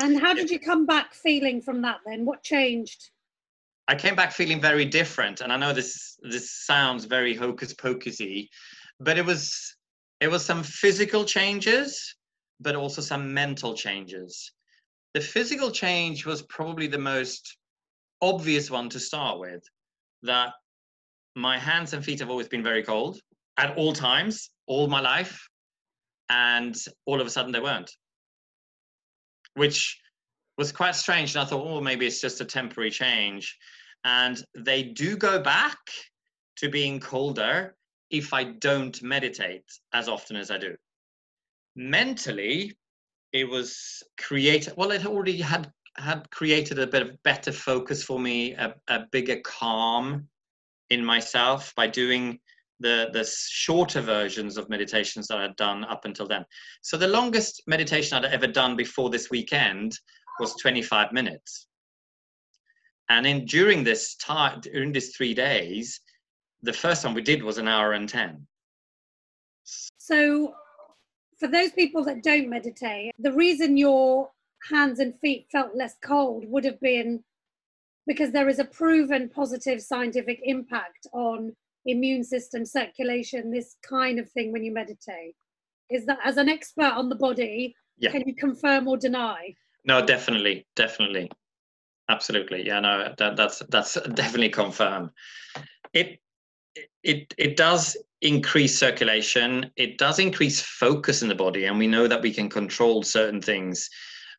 And 0.00 0.20
how 0.20 0.34
did 0.34 0.50
you 0.50 0.58
come 0.58 0.86
back 0.86 1.14
feeling 1.14 1.60
from 1.60 1.82
that 1.82 1.98
then? 2.06 2.24
What 2.24 2.42
changed? 2.42 3.10
I 3.88 3.94
came 3.94 4.14
back 4.14 4.32
feeling 4.32 4.60
very 4.60 4.84
different, 4.84 5.40
and 5.40 5.52
I 5.52 5.56
know 5.56 5.72
this 5.72 6.18
this 6.22 6.50
sounds 6.50 7.04
very 7.04 7.34
hocus 7.34 7.72
pocusy, 7.72 8.48
but 9.00 9.16
it 9.16 9.24
was 9.24 9.76
it 10.20 10.28
was 10.28 10.44
some 10.44 10.62
physical 10.62 11.24
changes, 11.24 12.16
but 12.60 12.76
also 12.76 13.00
some 13.00 13.32
mental 13.32 13.74
changes. 13.74 14.52
The 15.14 15.20
physical 15.20 15.70
change 15.70 16.26
was 16.26 16.42
probably 16.42 16.86
the 16.86 16.98
most 16.98 17.57
obvious 18.20 18.70
one 18.70 18.88
to 18.90 19.00
start 19.00 19.38
with. 19.38 19.62
That 20.22 20.52
my 21.36 21.58
hands 21.58 21.92
and 21.92 22.04
feet 22.04 22.20
have 22.20 22.30
always 22.30 22.48
been 22.48 22.62
very 22.62 22.82
cold 22.82 23.20
at 23.56 23.76
all 23.76 23.92
times, 23.92 24.50
all 24.66 24.88
my 24.88 25.00
life, 25.00 25.48
and 26.28 26.76
all 27.06 27.20
of 27.20 27.26
a 27.26 27.30
sudden 27.30 27.52
they 27.52 27.60
weren't, 27.60 27.90
which 29.54 30.00
was 30.56 30.72
quite 30.72 30.96
strange. 30.96 31.34
And 31.34 31.42
I 31.42 31.46
thought, 31.46 31.64
oh, 31.64 31.80
maybe 31.80 32.06
it's 32.06 32.20
just 32.20 32.40
a 32.40 32.44
temporary 32.44 32.90
change 32.90 33.56
and 34.04 34.42
they 34.54 34.82
do 34.82 35.16
go 35.16 35.40
back 35.40 35.78
to 36.56 36.68
being 36.68 37.00
colder 37.00 37.76
if 38.10 38.32
I 38.32 38.44
don't 38.44 39.00
meditate 39.02 39.64
as 39.92 40.08
often 40.08 40.36
as 40.36 40.50
I 40.50 40.58
do. 40.58 40.76
Mentally, 41.76 42.76
it 43.32 43.44
was 43.44 44.02
created, 44.18 44.74
well, 44.76 44.90
it 44.90 45.04
already 45.04 45.40
had 45.40 45.70
had 45.98 46.30
created 46.30 46.78
a 46.78 46.86
bit 46.86 47.02
of 47.02 47.22
better 47.22 47.52
focus 47.52 48.02
for 48.02 48.18
me, 48.18 48.54
a, 48.54 48.74
a 48.88 49.06
bigger 49.10 49.40
calm 49.44 50.28
in 50.90 51.04
myself 51.04 51.74
by 51.74 51.86
doing 51.86 52.38
the 52.80 53.08
the 53.12 53.24
shorter 53.24 54.00
versions 54.00 54.56
of 54.56 54.68
meditations 54.68 55.26
that 55.26 55.38
I'd 55.38 55.56
done 55.56 55.84
up 55.84 56.04
until 56.04 56.28
then. 56.28 56.44
So 56.82 56.96
the 56.96 57.08
longest 57.08 57.62
meditation 57.66 58.16
I'd 58.16 58.32
ever 58.32 58.46
done 58.46 58.76
before 58.76 59.10
this 59.10 59.30
weekend 59.30 59.98
was 60.38 60.54
25 60.56 61.12
minutes. 61.12 61.66
And 63.08 63.26
in 63.26 63.46
during 63.46 63.82
this 63.82 64.14
time, 64.16 64.60
during 64.60 64.92
these 64.92 65.16
three 65.16 65.34
days, 65.34 66.00
the 66.62 66.72
first 66.72 67.04
one 67.04 67.14
we 67.14 67.22
did 67.22 67.42
was 67.42 67.58
an 67.58 67.66
hour 67.66 67.92
and 67.92 68.08
10. 68.08 68.46
So, 69.64 70.54
for 71.38 71.48
those 71.48 71.72
people 71.72 72.04
that 72.04 72.22
don't 72.22 72.48
meditate, 72.48 73.12
the 73.18 73.32
reason 73.32 73.76
your 73.76 74.30
hands 74.70 74.98
and 74.98 75.18
feet 75.20 75.46
felt 75.50 75.74
less 75.74 75.94
cold 76.02 76.44
would 76.48 76.64
have 76.64 76.80
been 76.80 77.22
because 78.06 78.32
there 78.32 78.48
is 78.48 78.58
a 78.58 78.64
proven 78.64 79.28
positive 79.28 79.82
scientific 79.82 80.40
impact 80.44 81.06
on 81.12 81.54
immune 81.86 82.24
system 82.24 82.64
circulation, 82.64 83.50
this 83.50 83.76
kind 83.82 84.18
of 84.18 84.30
thing 84.30 84.52
when 84.52 84.64
you 84.64 84.72
meditate. 84.72 85.34
Is 85.90 86.06
that, 86.06 86.18
as 86.24 86.36
an 86.36 86.48
expert 86.48 86.92
on 86.92 87.08
the 87.08 87.14
body, 87.14 87.74
yeah. 87.98 88.10
can 88.10 88.22
you 88.26 88.34
confirm 88.34 88.88
or 88.88 88.96
deny? 88.96 89.54
No, 89.84 90.04
definitely, 90.04 90.66
definitely 90.74 91.30
absolutely 92.08 92.66
yeah 92.66 92.80
no 92.80 93.12
that, 93.18 93.36
that's 93.36 93.60
that's 93.68 93.94
definitely 94.14 94.48
confirmed 94.48 95.10
it 95.92 96.18
it 97.02 97.32
it 97.38 97.56
does 97.56 97.96
increase 98.22 98.78
circulation 98.78 99.70
it 99.76 99.98
does 99.98 100.18
increase 100.18 100.60
focus 100.60 101.22
in 101.22 101.28
the 101.28 101.34
body 101.34 101.66
and 101.66 101.78
we 101.78 101.86
know 101.86 102.08
that 102.08 102.22
we 102.22 102.32
can 102.32 102.48
control 102.48 103.02
certain 103.02 103.40
things 103.40 103.88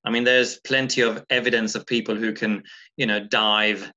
i 0.05 0.09
mean 0.09 0.23
there's 0.23 0.59
plenty 0.59 1.01
of 1.01 1.23
evidence 1.29 1.75
of 1.75 1.85
people 1.85 2.15
who 2.15 2.33
can 2.33 2.63
you 2.97 3.05
know 3.05 3.19
dive 3.19 3.91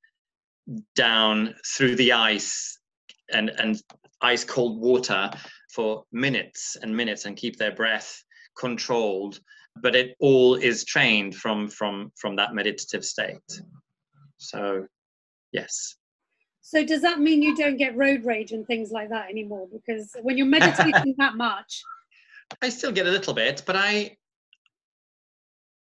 down 0.95 1.55
through 1.67 1.97
the 1.97 2.13
ice 2.13 2.79
and 3.33 3.51
and 3.51 3.81
ice 4.21 4.45
cold 4.45 4.81
water 4.81 5.31
for 5.73 6.05
minutes 6.13 6.77
and 6.81 6.97
minutes 6.97 7.25
and 7.25 7.37
keep 7.37 7.57
their 7.57 7.73
breath 7.75 8.23
controlled. 8.57 9.41
But 9.81 9.97
it 9.97 10.15
all 10.21 10.55
is 10.55 10.85
trained 10.85 11.35
from 11.35 11.69
from 11.69 12.13
from 12.17 12.37
that 12.37 12.55
meditative 12.55 13.05
state. 13.05 13.39
So 14.37 14.87
yes. 15.51 15.97
So 16.61 16.85
does 16.85 17.03
that 17.03 17.21
mean 17.21 17.43
you 17.43 17.57
don't 17.57 17.77
get 17.77 17.97
road 17.97 18.25
rage 18.25 18.53
and 18.53 18.67
things 18.67 18.93
like 18.93 19.09
that 19.11 19.31
anymore? 19.31 19.67
Because 19.73 20.15
when 20.23 20.37
you're 20.37 20.47
meditating 20.47 21.15
that 21.19 21.37
much 21.37 21.83
i 22.61 22.69
still 22.69 22.93
get 22.93 23.07
a 23.07 23.11
little 23.11 23.35
bit 23.35 23.63
but 23.67 23.77
i 23.77 24.15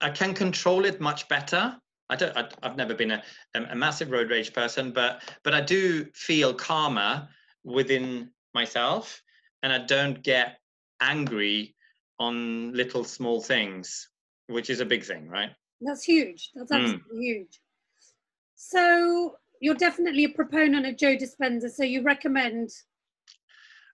i 0.03 0.11
can 0.11 0.35
control 0.35 0.85
it 0.85 1.01
much 1.01 1.29
better 1.29 1.77
I 2.11 2.17
don't. 2.17 2.37
I, 2.37 2.47
have 2.63 2.77
never 2.77 2.95
been 2.95 3.13
a, 3.13 3.23
a 3.55 3.75
massive 3.75 4.11
road 4.11 4.29
rage 4.29 4.53
person, 4.53 4.93
but 4.93 5.23
but 5.45 5.55
I 5.55 5.63
do 5.63 6.05
feel 6.13 6.53
calmer 6.53 7.27
within 7.65 8.31
myself, 8.53 9.23
and 9.63 9.73
I 9.73 9.79
don't 9.79 10.23
get 10.23 10.59
angry 11.01 11.75
on 12.19 12.73
little 12.73 13.05
small 13.05 13.41
things, 13.41 14.09
which 14.47 14.69
is 14.69 14.81
a 14.81 14.85
big 14.85 15.05
thing, 15.05 15.27
right? 15.29 15.51
That's 15.81 16.05
huge. 16.05 16.51
That's 16.55 16.71
hmm. 16.71 16.77
absolutely 16.77 17.17
mm. 17.17 17.23
huge. 17.23 17.61
So 18.55 19.37
you're 19.61 19.75
definitely 19.75 20.25
a 20.25 20.29
proponent 20.29 20.87
of 20.87 20.97
Joe 20.97 21.17
Dispenza. 21.17 21.71
So 21.71 21.83
you 21.83 22.03
recommend 22.03 22.71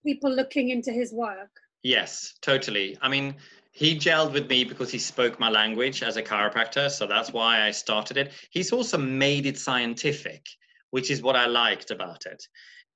people 0.05 0.31
looking 0.31 0.71
into 0.71 0.93
his 0.93 1.13
work? 1.13 1.51
Yes, 1.83 2.35
totally. 2.43 2.99
I 3.01 3.09
mean, 3.09 3.37
he 3.79 3.97
gelled 3.97 4.33
with 4.33 4.49
me 4.49 4.65
because 4.65 4.91
he 4.91 4.99
spoke 4.99 5.39
my 5.39 5.49
language 5.49 6.03
as 6.03 6.17
a 6.17 6.23
chiropractor. 6.23 6.91
So 6.91 7.07
that's 7.07 7.33
why 7.33 7.67
I 7.67 7.71
started 7.71 8.17
it. 8.17 8.33
He's 8.51 8.73
also 8.73 8.99
made 8.99 9.47
it 9.47 9.57
scientific, 9.57 10.45
which 10.91 11.11
is 11.11 11.23
what 11.23 11.37
I 11.37 11.47
liked 11.47 11.91
about 11.91 12.27
it 12.27 12.43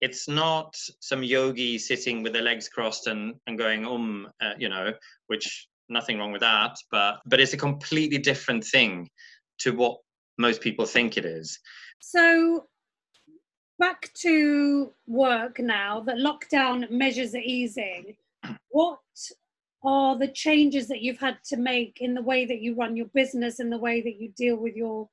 it's 0.02 0.28
not 0.28 0.76
some 0.98 1.22
yogi 1.22 1.78
sitting 1.78 2.22
with 2.22 2.32
their 2.32 2.42
legs 2.42 2.68
crossed 2.68 3.06
and, 3.06 3.34
and 3.46 3.56
going 3.56 3.86
um 3.86 4.28
uh, 4.42 4.52
you 4.58 4.68
know 4.68 4.92
which 5.28 5.68
nothing 5.88 6.18
wrong 6.18 6.32
with 6.32 6.40
that 6.40 6.76
but 6.90 7.20
but 7.24 7.40
it's 7.40 7.54
a 7.54 7.56
completely 7.56 8.18
different 8.18 8.64
thing 8.64 9.08
to 9.58 9.70
what 9.70 9.98
most 10.38 10.60
people 10.60 10.84
think 10.84 11.16
it 11.16 11.24
is 11.24 11.58
so 12.00 12.66
back 13.78 14.10
to 14.14 14.92
work 15.06 15.60
now 15.60 16.00
that 16.00 16.16
lockdown 16.16 16.90
measures 16.90 17.34
are 17.34 17.44
easing 17.44 18.16
what 18.70 18.98
are 19.84 20.18
the 20.18 20.28
changes 20.28 20.88
that 20.88 21.02
you've 21.02 21.18
had 21.18 21.38
to 21.46 21.56
make 21.56 21.98
in 22.00 22.14
the 22.14 22.22
way 22.22 22.44
that 22.44 22.60
you 22.60 22.74
run 22.74 22.96
your 22.96 23.06
business 23.14 23.58
and 23.58 23.72
the 23.72 23.78
way 23.78 24.00
that 24.00 24.20
you 24.20 24.30
deal 24.36 24.56
with 24.56 24.76
your 24.76 25.08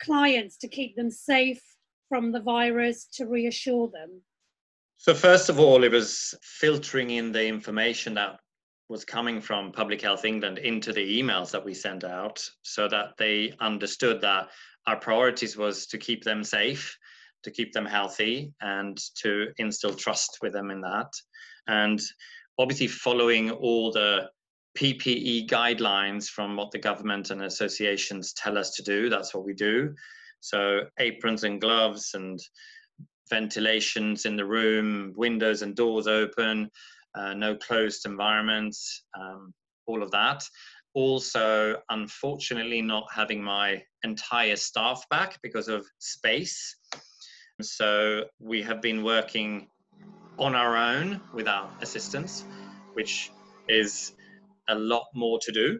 clients 0.00 0.56
to 0.58 0.68
keep 0.68 0.96
them 0.96 1.10
safe 1.10 1.62
from 2.08 2.32
the 2.32 2.40
virus 2.40 3.04
to 3.14 3.26
reassure 3.26 3.88
them? 3.88 4.22
So, 4.96 5.14
first 5.14 5.50
of 5.50 5.60
all, 5.60 5.84
it 5.84 5.92
was 5.92 6.34
filtering 6.42 7.10
in 7.10 7.32
the 7.32 7.46
information 7.46 8.14
that 8.14 8.40
was 8.88 9.04
coming 9.04 9.40
from 9.40 9.72
Public 9.72 10.00
Health 10.00 10.24
England 10.24 10.58
into 10.58 10.92
the 10.92 11.22
emails 11.22 11.50
that 11.50 11.64
we 11.64 11.74
sent 11.74 12.04
out 12.04 12.42
so 12.62 12.88
that 12.88 13.16
they 13.18 13.52
understood 13.60 14.20
that 14.20 14.48
our 14.86 14.96
priorities 14.96 15.56
was 15.56 15.86
to 15.88 15.98
keep 15.98 16.22
them 16.22 16.44
safe, 16.44 16.96
to 17.42 17.50
keep 17.50 17.72
them 17.72 17.84
healthy, 17.84 18.52
and 18.60 18.98
to 19.16 19.48
instill 19.58 19.94
trust 19.94 20.38
with 20.40 20.52
them 20.52 20.70
in 20.70 20.80
that. 20.82 21.12
And 21.66 22.00
obviously, 22.58 22.88
following 22.88 23.50
all 23.50 23.92
the 23.92 24.30
PPE 24.76 25.48
guidelines 25.48 26.28
from 26.28 26.56
what 26.56 26.70
the 26.70 26.78
government 26.78 27.30
and 27.30 27.42
associations 27.42 28.32
tell 28.34 28.58
us 28.58 28.74
to 28.74 28.82
do, 28.82 29.08
that's 29.08 29.34
what 29.34 29.44
we 29.44 29.54
do. 29.54 29.94
So 30.40 30.82
aprons 30.98 31.44
and 31.44 31.60
gloves 31.60 32.12
and 32.14 32.38
ventilations 33.30 34.26
in 34.26 34.36
the 34.36 34.44
room, 34.44 35.12
windows 35.16 35.62
and 35.62 35.74
doors 35.74 36.06
open, 36.06 36.70
uh, 37.14 37.34
no 37.34 37.56
closed 37.56 38.06
environments, 38.06 39.04
um, 39.18 39.52
all 39.86 40.02
of 40.02 40.10
that. 40.10 40.44
Also, 40.94 41.76
unfortunately, 41.90 42.80
not 42.80 43.06
having 43.12 43.42
my 43.42 43.82
entire 44.02 44.56
staff 44.56 45.04
back 45.10 45.38
because 45.42 45.68
of 45.68 45.86
space. 45.98 46.76
So 47.60 48.24
we 48.38 48.62
have 48.62 48.80
been 48.82 49.02
working 49.02 49.68
on 50.38 50.54
our 50.54 50.76
own 50.76 51.20
without 51.32 51.70
assistance, 51.82 52.44
which 52.94 53.30
is 53.68 54.12
a 54.68 54.74
lot 54.74 55.06
more 55.14 55.38
to 55.42 55.52
do, 55.52 55.78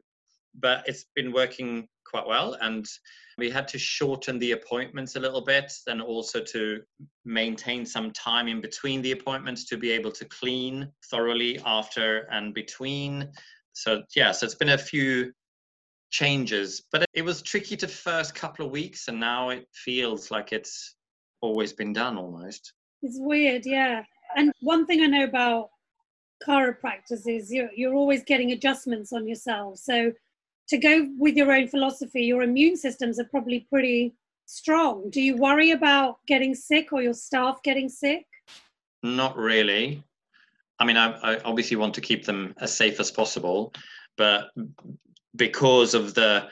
but 0.55 0.85
it's 0.89 1.07
been 1.15 1.33
working 1.33 1.89
quite 2.05 2.27
well. 2.27 2.57
And 2.61 2.87
we 3.39 3.51
had 3.51 3.69
to 3.69 3.79
shorten 3.79 4.39
the 4.39 4.53
appointments 4.53 5.17
a 5.17 5.21
little 5.21 5.43
bit, 5.43 5.73
then 5.87 6.01
also 6.01 6.41
to 6.41 6.81
maintain 7.25 7.85
some 7.85 8.11
time 8.13 8.49
in 8.49 8.61
between 8.61 9.03
the 9.03 9.13
appointments 9.13 9.65
to 9.67 9.77
be 9.77 9.91
able 9.91 10.13
to 10.13 10.25
clean 10.25 10.91
thoroughly 11.11 11.61
after 11.67 12.29
and 12.31 12.55
between. 12.55 13.31
So, 13.75 14.03
yeah, 14.15 14.33
so 14.33 14.47
it's 14.47 14.55
been 14.55 14.71
a 14.71 14.79
few 14.79 15.33
changes, 16.11 16.83
but 16.93 17.05
it 17.13 17.23
was 17.23 17.43
tricky 17.43 17.77
to 17.77 17.89
first 17.89 18.35
couple 18.35 18.65
of 18.65 18.73
weeks, 18.73 19.09
and 19.09 19.21
now 19.21 19.51
it 19.51 19.67
feels 19.75 20.31
like 20.31 20.53
it's 20.53 20.97
always 21.43 21.73
been 21.73 21.93
done 21.93 22.17
almost. 22.17 22.73
It's 23.03 23.19
weird, 23.21 23.67
yeah. 23.67 24.05
And 24.37 24.53
one 24.61 24.87
thing 24.87 25.03
I 25.03 25.07
know 25.07 25.25
about 25.25 25.71
chiropractors 26.47 27.27
is 27.27 27.51
you're, 27.51 27.71
you're 27.75 27.95
always 27.95 28.23
getting 28.23 28.53
adjustments 28.53 29.13
on 29.13 29.27
yourself. 29.27 29.79
So 29.79 30.13
to 30.69 30.79
go 30.79 31.09
with 31.19 31.37
your 31.37 31.53
own 31.53 31.69
philosophy, 31.69 32.23
your 32.23 32.43
immune 32.43 32.77
systems 32.77 33.19
are 33.19 33.25
probably 33.25 33.67
pretty 33.71 34.15
strong. 34.45 35.09
Do 35.11 35.21
you 35.21 35.37
worry 35.37 35.71
about 35.71 36.19
getting 36.27 36.55
sick 36.55 36.93
or 36.93 37.03
your 37.03 37.15
staff 37.15 37.63
getting 37.63 37.89
sick? 37.89 38.27
Not 39.03 39.37
really. 39.37 40.03
I 40.79 40.85
mean, 40.85 40.97
I, 40.97 41.13
I 41.23 41.39
obviously 41.41 41.77
want 41.77 41.95
to 41.95 42.01
keep 42.01 42.27
them 42.27 42.55
as 42.61 42.77
safe 42.77 43.01
as 43.01 43.11
possible, 43.11 43.73
but 44.17 44.51
because 45.35 45.95
of 45.95 46.15
the 46.15 46.49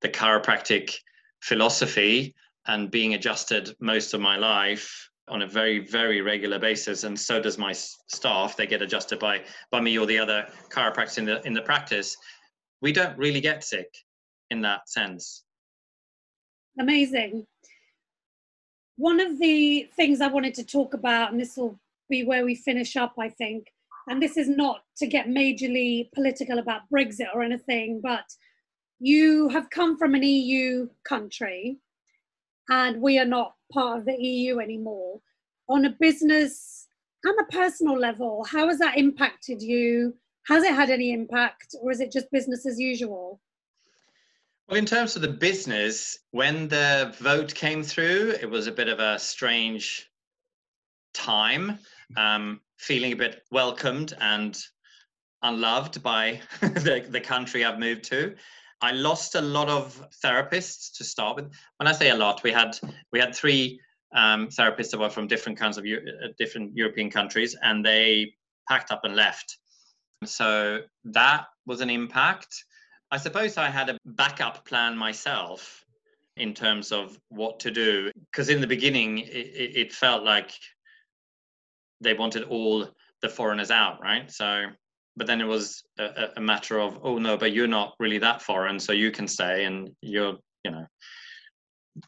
the 0.00 0.08
chiropractic 0.08 0.94
philosophy 1.40 2.34
and 2.66 2.90
being 2.90 3.14
adjusted 3.14 3.74
most 3.80 4.14
of 4.14 4.20
my 4.20 4.36
life 4.36 5.07
on 5.28 5.42
a 5.42 5.46
very 5.46 5.78
very 5.78 6.20
regular 6.20 6.58
basis 6.58 7.04
and 7.04 7.18
so 7.18 7.40
does 7.40 7.58
my 7.58 7.72
staff. 7.72 8.56
They 8.56 8.66
get 8.66 8.82
adjusted 8.82 9.18
by 9.18 9.42
by 9.70 9.80
me 9.80 9.98
or 9.98 10.06
the 10.06 10.18
other 10.18 10.46
chiropractors 10.70 11.18
in 11.18 11.24
the 11.24 11.46
in 11.46 11.52
the 11.52 11.62
practice. 11.62 12.16
We 12.80 12.92
don't 12.92 13.16
really 13.18 13.40
get 13.40 13.64
sick 13.64 13.88
in 14.50 14.60
that 14.62 14.88
sense. 14.88 15.44
Amazing. 16.78 17.46
One 18.96 19.20
of 19.20 19.38
the 19.38 19.88
things 19.94 20.20
i 20.20 20.26
wanted 20.26 20.54
to 20.54 20.64
talk 20.64 20.94
about 20.94 21.30
and 21.30 21.40
this 21.40 21.56
will 21.56 21.78
be 22.10 22.24
where 22.24 22.44
we 22.44 22.54
finish 22.54 22.96
up 22.96 23.14
i 23.18 23.28
think 23.28 23.66
and 24.08 24.22
this 24.22 24.36
is 24.36 24.48
not 24.48 24.82
to 24.96 25.06
get 25.06 25.26
majorly 25.26 26.10
political 26.12 26.58
about 26.58 26.82
brexit 26.92 27.28
or 27.34 27.42
anything 27.42 28.00
but 28.02 28.24
you 28.98 29.48
have 29.50 29.70
come 29.70 29.96
from 29.96 30.14
an 30.14 30.22
eu 30.22 30.88
country 31.04 31.78
and 32.68 33.00
we 33.00 33.18
are 33.18 33.24
not 33.24 33.54
part 33.72 33.98
of 33.98 34.06
the 34.06 34.14
EU 34.14 34.60
anymore. 34.60 35.20
On 35.68 35.84
a 35.84 35.90
business 36.00 36.86
and 37.24 37.36
a 37.40 37.52
personal 37.52 37.98
level, 37.98 38.44
how 38.44 38.68
has 38.68 38.78
that 38.78 38.98
impacted 38.98 39.60
you? 39.62 40.14
Has 40.46 40.62
it 40.64 40.74
had 40.74 40.90
any 40.90 41.12
impact, 41.12 41.74
or 41.80 41.90
is 41.90 42.00
it 42.00 42.10
just 42.10 42.30
business 42.30 42.66
as 42.66 42.78
usual? 42.78 43.40
Well, 44.68 44.78
in 44.78 44.86
terms 44.86 45.16
of 45.16 45.22
the 45.22 45.28
business, 45.28 46.18
when 46.30 46.68
the 46.68 47.14
vote 47.18 47.54
came 47.54 47.82
through, 47.82 48.34
it 48.40 48.48
was 48.48 48.66
a 48.66 48.72
bit 48.72 48.88
of 48.88 48.98
a 48.98 49.18
strange 49.18 50.10
time, 51.14 51.78
um, 52.16 52.60
feeling 52.76 53.12
a 53.12 53.16
bit 53.16 53.42
welcomed 53.50 54.14
and 54.20 54.58
unloved 55.42 56.02
by 56.02 56.40
the, 56.60 57.06
the 57.08 57.20
country 57.20 57.64
I've 57.64 57.78
moved 57.78 58.04
to. 58.04 58.34
I 58.80 58.92
lost 58.92 59.34
a 59.34 59.40
lot 59.40 59.68
of 59.68 60.00
therapists 60.24 60.96
to 60.98 61.04
start 61.04 61.36
with. 61.36 61.52
When 61.78 61.88
I 61.88 61.92
say 61.92 62.10
a 62.10 62.14
lot, 62.14 62.42
we 62.42 62.52
had 62.52 62.78
we 63.12 63.18
had 63.18 63.34
three 63.34 63.80
um, 64.14 64.48
therapists 64.48 64.90
that 64.90 64.98
were 64.98 65.10
from 65.10 65.26
different 65.26 65.58
kinds 65.58 65.78
of 65.78 65.84
uh, 65.84 66.28
different 66.38 66.76
European 66.76 67.10
countries, 67.10 67.56
and 67.62 67.84
they 67.84 68.32
packed 68.68 68.92
up 68.92 69.04
and 69.04 69.16
left. 69.16 69.58
So 70.24 70.80
that 71.04 71.46
was 71.66 71.80
an 71.80 71.90
impact. 71.90 72.64
I 73.10 73.16
suppose 73.16 73.56
I 73.56 73.68
had 73.68 73.88
a 73.90 73.98
backup 74.04 74.64
plan 74.66 74.96
myself 74.96 75.84
in 76.36 76.54
terms 76.54 76.92
of 76.92 77.18
what 77.30 77.58
to 77.60 77.70
do, 77.70 78.12
because 78.30 78.48
in 78.48 78.60
the 78.60 78.66
beginning 78.66 79.18
it, 79.18 79.26
it 79.76 79.92
felt 79.92 80.22
like 80.22 80.52
they 82.00 82.14
wanted 82.14 82.44
all 82.44 82.86
the 83.22 83.28
foreigners 83.28 83.72
out, 83.72 84.00
right? 84.00 84.30
So 84.30 84.66
but 85.18 85.26
then 85.26 85.40
it 85.40 85.46
was 85.46 85.82
a, 85.98 86.28
a, 86.36 86.40
matter 86.40 86.78
of 86.78 86.98
oh 87.02 87.18
no 87.18 87.36
but 87.36 87.52
you're 87.52 87.66
not 87.66 87.94
really 87.98 88.18
that 88.18 88.40
foreign 88.40 88.78
so 88.78 88.92
you 88.92 89.10
can 89.10 89.26
stay 89.26 89.64
and 89.64 89.90
you're 90.00 90.36
you 90.64 90.70
know. 90.70 90.86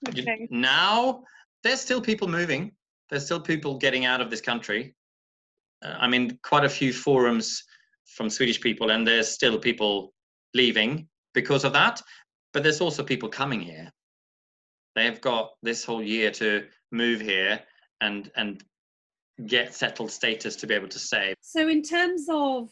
Okay. 0.09 0.46
now 0.51 1.23
there's 1.62 1.81
still 1.81 2.01
people 2.01 2.29
moving. 2.29 2.73
There's 3.11 3.25
still 3.25 3.40
people 3.40 3.77
getting 3.77 4.05
out 4.05 4.20
of 4.20 4.31
this 4.31 4.40
country. 4.40 4.94
Uh, 5.85 5.96
i 5.99 6.07
mean 6.07 6.38
quite 6.42 6.64
a 6.64 6.68
few 6.68 6.92
forums 6.92 7.62
from 8.16 8.29
swedish 8.31 8.61
people 8.61 8.90
and 8.90 9.07
there's 9.07 9.29
still 9.29 9.59
people 9.59 10.12
leaving 10.55 11.09
because 11.33 11.64
of 11.64 11.73
that 11.73 12.03
but 12.53 12.62
there's 12.62 12.81
also 12.81 13.03
people 13.03 13.29
coming 13.29 13.61
here. 13.61 13.90
They've 14.96 15.20
got 15.20 15.51
this 15.62 15.85
whole 15.85 16.03
year 16.03 16.31
to 16.33 16.66
move 16.90 17.20
here 17.20 17.61
and 18.01 18.31
and 18.37 18.62
get 19.46 19.75
settled 19.75 20.11
status 20.11 20.57
to 20.57 20.66
be 20.66 20.75
able 20.75 20.88
to 20.88 20.99
stay. 20.99 21.35
So 21.40 21.68
in 21.68 21.83
terms 21.83 22.27
of 22.29 22.68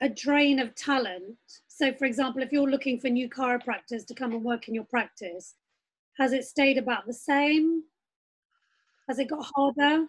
a 0.00 0.08
drain 0.08 0.58
of 0.58 0.74
talent. 0.74 1.36
So, 1.68 1.92
for 1.92 2.04
example, 2.04 2.42
if 2.42 2.52
you're 2.52 2.70
looking 2.70 3.00
for 3.00 3.08
new 3.08 3.28
chiropractors 3.28 4.06
to 4.06 4.14
come 4.14 4.32
and 4.32 4.42
work 4.42 4.68
in 4.68 4.74
your 4.74 4.84
practice, 4.84 5.54
has 6.18 6.32
it 6.32 6.44
stayed 6.44 6.78
about 6.78 7.06
the 7.06 7.12
same? 7.12 7.82
Has 9.08 9.18
it 9.18 9.28
got 9.28 9.46
harder? 9.54 10.06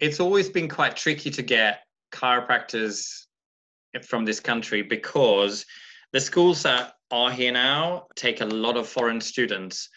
It's 0.00 0.20
always 0.20 0.48
been 0.48 0.68
quite 0.68 0.96
tricky 0.96 1.30
to 1.30 1.42
get 1.42 1.80
chiropractors 2.12 3.26
from 4.02 4.24
this 4.24 4.40
country 4.40 4.82
because 4.82 5.64
the 6.12 6.20
schools 6.20 6.62
that 6.62 6.94
are 7.10 7.30
here 7.30 7.52
now 7.52 8.06
take 8.16 8.40
a 8.40 8.44
lot 8.44 8.76
of 8.76 8.88
foreign 8.88 9.20
students 9.20 9.88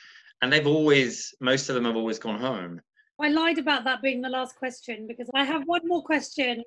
and 0.41 0.51
they've 0.51 0.67
always 0.67 1.33
most 1.41 1.69
of 1.69 1.75
them 1.75 1.85
have 1.85 1.95
always 1.95 2.19
gone 2.19 2.39
home 2.39 2.79
i 3.19 3.27
lied 3.27 3.57
about 3.57 3.83
that 3.83 4.01
being 4.01 4.21
the 4.21 4.29
last 4.29 4.55
question 4.55 5.07
because 5.07 5.27
i 5.33 5.43
have 5.43 5.63
one 5.65 5.81
more 5.85 6.03
question 6.03 6.63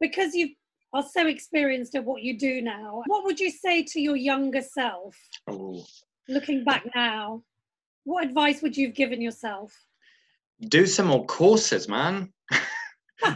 because 0.00 0.34
you've 0.34 0.50
are 0.92 1.02
so 1.02 1.26
experienced 1.26 1.94
at 1.94 2.04
what 2.04 2.22
you 2.22 2.38
do 2.38 2.62
now. 2.62 3.02
What 3.06 3.24
would 3.24 3.40
you 3.40 3.50
say 3.50 3.82
to 3.82 4.00
your 4.00 4.16
younger 4.16 4.62
self? 4.62 5.16
Oh. 5.48 5.84
Looking 6.28 6.64
back 6.64 6.84
now, 6.94 7.42
what 8.04 8.24
advice 8.24 8.62
would 8.62 8.76
you 8.76 8.86
have 8.88 8.96
given 8.96 9.20
yourself? 9.20 9.72
Do 10.68 10.86
some 10.86 11.06
more 11.06 11.26
courses, 11.26 11.88
man. 11.88 12.32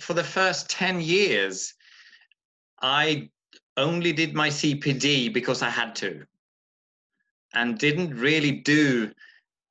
For 0.00 0.14
the 0.14 0.24
first 0.24 0.70
10 0.70 1.00
years, 1.00 1.74
I 2.82 3.30
only 3.76 4.12
did 4.12 4.34
my 4.34 4.48
CPD 4.48 5.32
because 5.32 5.62
I 5.62 5.70
had 5.70 5.94
to 5.96 6.26
and 7.54 7.78
didn't 7.78 8.14
really 8.14 8.52
do 8.52 9.12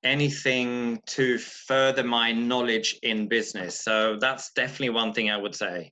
anything 0.04 1.00
to 1.08 1.38
further 1.38 2.04
my 2.04 2.32
knowledge 2.32 2.98
in 3.04 3.28
business. 3.28 3.84
So 3.84 4.18
that's 4.20 4.52
definitely 4.54 4.92
one 4.92 5.14
thing 5.14 5.30
I 5.30 5.38
would 5.38 5.56
say. 5.56 5.92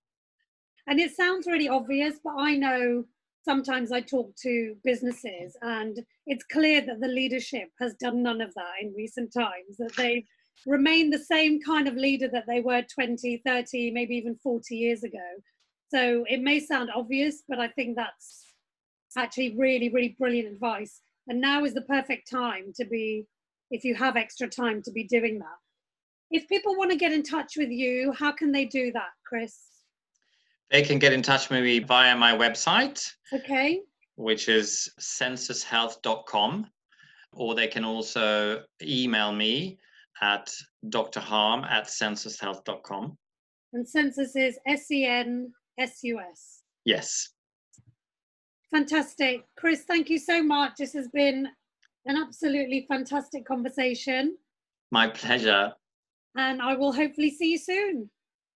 And 0.87 0.99
it 0.99 1.15
sounds 1.15 1.47
really 1.47 1.67
obvious, 1.67 2.15
but 2.23 2.33
I 2.37 2.55
know 2.55 3.03
sometimes 3.43 3.91
I 3.91 4.01
talk 4.01 4.33
to 4.43 4.75
businesses 4.83 5.55
and 5.61 5.99
it's 6.25 6.45
clear 6.45 6.81
that 6.81 6.99
the 7.01 7.07
leadership 7.07 7.69
has 7.79 7.93
done 7.95 8.23
none 8.23 8.41
of 8.41 8.53
that 8.55 8.73
in 8.81 8.93
recent 8.95 9.33
times, 9.33 9.77
that 9.79 9.95
they've 9.97 10.25
remained 10.65 11.13
the 11.13 11.19
same 11.19 11.61
kind 11.61 11.87
of 11.87 11.95
leader 11.95 12.27
that 12.29 12.45
they 12.47 12.61
were 12.61 12.83
20, 12.93 13.41
30, 13.45 13.91
maybe 13.91 14.15
even 14.15 14.35
40 14.35 14.75
years 14.75 15.03
ago. 15.03 15.27
So 15.89 16.25
it 16.29 16.41
may 16.41 16.59
sound 16.59 16.89
obvious, 16.93 17.43
but 17.47 17.59
I 17.59 17.69
think 17.69 17.95
that's 17.95 18.45
actually 19.17 19.55
really, 19.57 19.89
really 19.89 20.15
brilliant 20.19 20.49
advice. 20.53 21.01
And 21.27 21.41
now 21.41 21.63
is 21.63 21.73
the 21.73 21.81
perfect 21.81 22.29
time 22.29 22.71
to 22.75 22.85
be 22.85 23.25
if 23.71 23.83
you 23.83 23.95
have 23.95 24.15
extra 24.15 24.47
time 24.47 24.81
to 24.83 24.91
be 24.91 25.03
doing 25.03 25.39
that. 25.39 25.57
If 26.29 26.47
people 26.47 26.75
want 26.75 26.91
to 26.91 26.97
get 26.97 27.11
in 27.11 27.23
touch 27.23 27.53
with 27.57 27.69
you, 27.69 28.11
how 28.11 28.31
can 28.31 28.51
they 28.51 28.65
do 28.65 28.91
that, 28.91 29.09
Chris? 29.25 29.57
They 30.69 30.81
can 30.81 30.99
get 30.99 31.13
in 31.13 31.21
touch 31.21 31.49
with 31.49 31.63
me 31.63 31.79
via 31.79 32.15
my 32.15 32.35
website. 32.35 33.09
Okay. 33.33 33.81
Which 34.15 34.49
is 34.49 34.89
sensushealth.com. 34.99 36.67
Or 37.31 37.55
they 37.55 37.67
can 37.67 37.85
also 37.85 38.63
email 38.81 39.31
me 39.31 39.79
at 40.21 40.53
drharm 40.85 41.65
at 41.69 41.85
sensushealth.com. 41.85 43.17
And 43.73 43.87
Sensus 43.87 44.35
is 44.35 44.57
S 44.65 44.89
E 44.91 45.05
N 45.05 45.53
S 45.77 45.99
U 46.03 46.19
S. 46.19 46.63
Yes. 46.83 47.29
Fantastic. 48.71 49.45
Chris, 49.57 49.83
thank 49.83 50.09
you 50.09 50.19
so 50.19 50.43
much. 50.43 50.73
This 50.77 50.93
has 50.93 51.07
been 51.09 51.47
an 52.07 52.17
absolutely 52.17 52.85
fantastic 52.87 53.45
conversation. 53.45 54.37
My 54.91 55.07
pleasure. 55.07 55.73
And 56.35 56.61
I 56.61 56.75
will 56.75 56.93
hopefully 56.93 57.31
see 57.31 57.51
you 57.51 57.57
soon. 57.57 58.09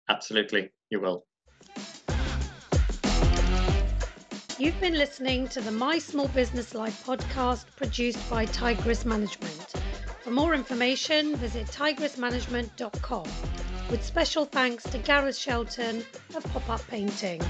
Absolutely, 0.09 0.69
you 0.89 0.99
will. 0.99 1.25
You've 4.59 4.79
been 4.81 4.95
listening 4.95 5.47
to 5.49 5.61
the 5.61 5.71
My 5.71 5.99
Small 5.99 6.27
Business 6.29 6.73
Life 6.73 7.05
podcast 7.05 7.65
produced 7.75 8.29
by 8.29 8.45
Tigris 8.45 9.05
Management. 9.05 9.73
For 10.23 10.31
more 10.31 10.55
information, 10.55 11.35
visit 11.35 11.67
tigrismanagement.com 11.67 13.29
with 13.91 14.03
special 14.03 14.45
thanks 14.45 14.83
to 14.83 14.97
Gareth 14.97 15.37
Shelton 15.37 16.03
of 16.35 16.43
Pop 16.45 16.69
Up 16.69 16.87
Painting. 16.87 17.41